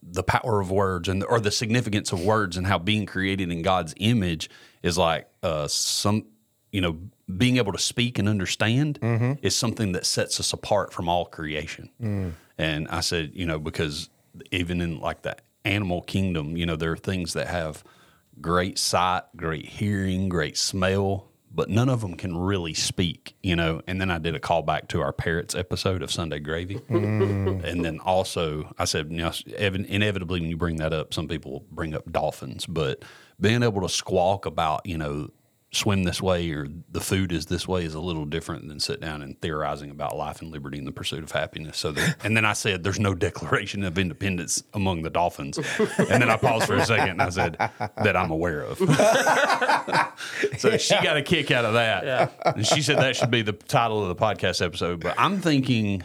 [0.02, 3.62] the power of words and or the significance of words and how being created in
[3.62, 4.50] God's image
[4.82, 6.26] is like uh, some
[6.72, 6.98] you know
[7.36, 8.98] being able to speak and understand
[9.42, 11.88] is something that sets us apart from all creation.
[12.58, 14.10] And I said, you know, because
[14.50, 17.84] even in like the animal kingdom, you know, there are things that have
[18.40, 23.82] great sight, great hearing, great smell, but none of them can really speak, you know.
[23.86, 26.76] And then I did a callback to our parrots episode of Sunday Gravy.
[26.76, 27.64] Mm.
[27.64, 31.64] And then also, I said, you know, inevitably, when you bring that up, some people
[31.70, 33.04] bring up dolphins, but
[33.40, 35.30] being able to squawk about, you know,
[35.72, 39.00] swim this way or the food is this way is a little different than sit
[39.00, 41.78] down and theorizing about life and liberty and the pursuit of happiness.
[41.78, 45.58] So, that, and then I said, there's no declaration of independence among the dolphins.
[45.98, 48.78] And then I paused for a second and I said, that I'm aware of.
[50.58, 52.32] so she got a kick out of that.
[52.44, 55.00] And she said that should be the title of the podcast episode.
[55.00, 56.02] But I'm thinking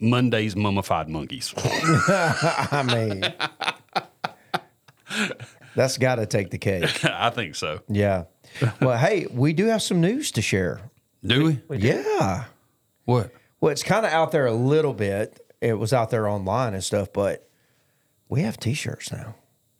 [0.00, 1.54] Monday's mummified monkeys.
[1.58, 3.24] I mean,
[5.74, 7.04] that's got to take the cake.
[7.04, 7.80] I think so.
[7.88, 8.24] Yeah.
[8.80, 10.80] Well, hey, we do have some news to share.
[11.24, 11.76] Do we?
[11.78, 12.44] Yeah.
[13.04, 13.32] What?
[13.60, 15.44] Well, it's kind of out there a little bit.
[15.60, 17.48] It was out there online and stuff, but
[18.28, 19.34] we have T-shirts now.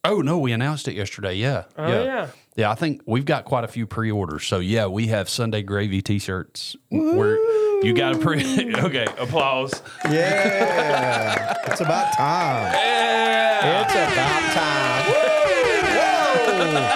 [0.04, 1.34] Oh no, we announced it yesterday.
[1.34, 1.64] Yeah.
[1.76, 2.28] Oh, yeah.
[2.56, 4.44] Yeah, I think we've got quite a few pre-orders.
[4.46, 6.74] So yeah, we have Sunday Gravy T-shirts.
[6.90, 7.36] Where
[7.84, 8.74] you got a pre?
[8.78, 9.80] okay, applause.
[10.10, 12.72] Yeah, it's about time.
[12.72, 15.12] Yeah, It's about time.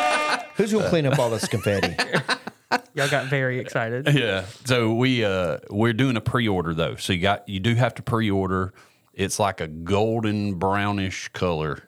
[0.06, 0.11] Woo!
[0.56, 1.94] Who's gonna clean up all this confetti?
[2.94, 4.08] Y'all got very excited.
[4.12, 4.44] Yeah.
[4.64, 6.96] So we uh we're doing a pre-order though.
[6.96, 8.74] So you got you do have to pre-order.
[9.14, 11.84] It's like a golden brownish color.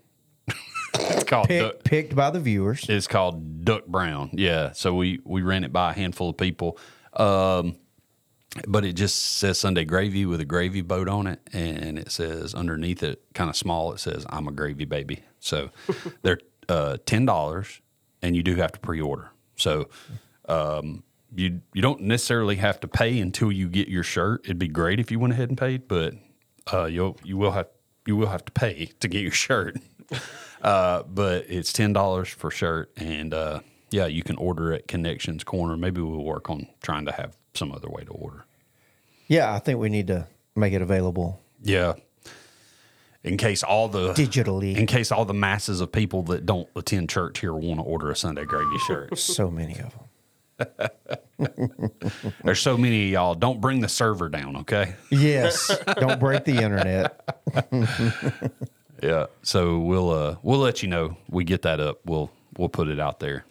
[0.95, 2.87] it's called duck, picked by the viewers.
[2.89, 4.31] it's called duck brown.
[4.33, 4.73] Yeah.
[4.73, 6.79] So we we ran it by a handful of people.
[7.15, 7.77] Um,
[8.69, 12.55] but it just says Sunday gravy with a gravy boat on it, and it says
[12.55, 15.71] underneath it, kind of small, it says "I'm a gravy baby." So
[16.23, 16.39] they're
[16.69, 17.81] uh, ten dollars,
[18.25, 19.31] and you do have to pre-order.
[19.57, 19.89] So
[20.49, 24.41] um, you you don't necessarily have to pay until you get your shirt.
[24.45, 26.15] It'd be great if you went ahead and paid, but
[26.73, 27.69] uh, you'll you will have
[28.07, 29.77] you will have to pay to get your shirt.
[30.63, 33.61] uh, but it's ten dollars for shirt, and uh,
[33.91, 35.77] yeah, you can order at Connections Corner.
[35.77, 38.47] Maybe we'll work on trying to have some other way to order.
[39.29, 40.27] Yeah, I think we need to
[40.57, 41.95] make it available Yeah.
[43.25, 44.77] In case all the digitally.
[44.77, 48.11] in case all the masses of people that don't attend church here want to order
[48.11, 49.17] a Sunday gravy shirt.
[49.19, 49.95] so many of
[50.59, 50.89] them.
[52.45, 53.35] There's so many of y'all.
[53.35, 54.95] Don't bring the server down, okay?
[55.11, 55.75] Yes.
[55.99, 57.21] Don't break the internet.
[59.03, 59.27] Yeah.
[59.43, 61.19] So we'll uh we'll let you know.
[61.29, 61.99] We get that up.
[62.07, 63.45] We'll we'll put it out there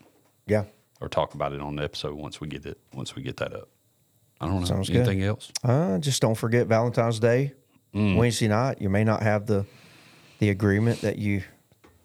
[0.48, 0.64] Yeah.
[1.00, 3.54] or talk about it on the episode once we get it once we get that
[3.54, 3.70] up.
[4.42, 4.66] I don't know.
[4.66, 4.98] Sounds good.
[5.08, 5.52] Anything else?
[5.64, 7.54] Uh, just don't forget Valentine's Day,
[7.94, 8.18] Mm.
[8.18, 8.82] Wednesday night.
[8.82, 9.66] You may not have the
[10.40, 11.44] the agreement that you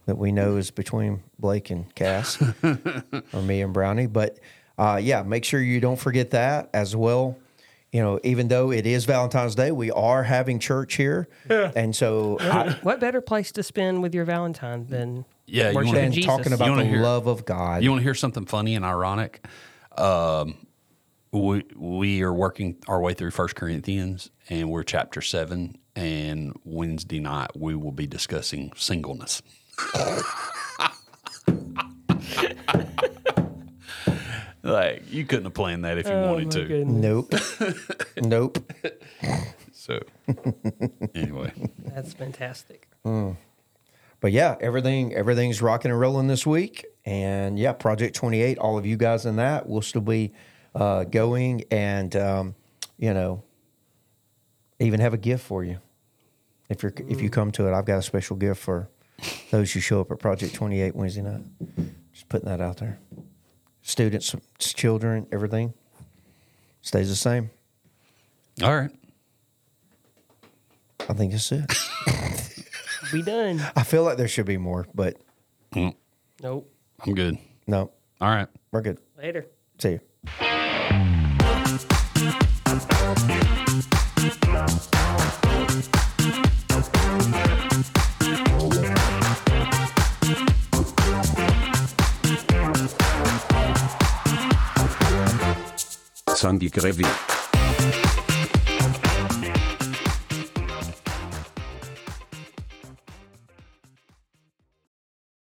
[0.06, 4.38] that we know is between Blake and Cass or me and Brownie, but
[4.78, 7.36] uh, yeah, make sure you don't forget that as well.
[7.92, 12.36] You know, even though it is Valentine's Day, we are having church here, and so
[12.40, 16.26] I, What better place to spend with your Valentine than Yeah, you worshiping wanna- Jesus?
[16.26, 17.82] talking about wanna the hear- love of God.
[17.82, 19.42] You want to hear something funny and ironic?
[19.96, 20.56] Um,
[21.32, 25.76] we we are working our way through First Corinthians, and we're chapter seven.
[25.96, 29.42] And Wednesday night we will be discussing singleness.
[34.62, 36.64] like you couldn't have planned that if you Oh, wanted to.
[36.66, 37.60] goodness.
[37.60, 37.74] nope,
[38.22, 38.72] nope.
[39.72, 40.00] So
[41.14, 41.52] anyway,
[41.86, 42.88] That's fantastic.
[43.04, 43.32] Hmm.
[44.20, 48.58] But yeah, everything everything's rocking and rolling this week, and yeah, Project Twenty Eight.
[48.58, 50.32] All of you guys in that will still be
[50.74, 52.54] uh, going, and um,
[52.98, 53.42] you know,
[54.78, 55.78] even have a gift for you
[56.68, 57.72] if you're if you come to it.
[57.74, 58.88] I've got a special gift for
[59.50, 61.42] those who show up at Project Twenty Eight Wednesday night.
[62.12, 62.98] Just putting that out there.
[63.82, 65.72] Students, children, everything
[66.82, 67.50] stays the same.
[68.62, 68.90] all right.
[71.08, 71.64] I think that's it.
[73.10, 73.62] We done.
[73.74, 75.16] I feel like there should be more, but
[75.74, 75.94] Well,
[76.42, 76.70] Nope.
[77.06, 77.38] I'm good.
[77.66, 77.90] no,
[78.20, 78.48] All right.
[78.70, 78.98] we're good.
[79.16, 79.46] Later.
[79.78, 80.00] See you.
[96.38, 97.37] Sunday Gravy.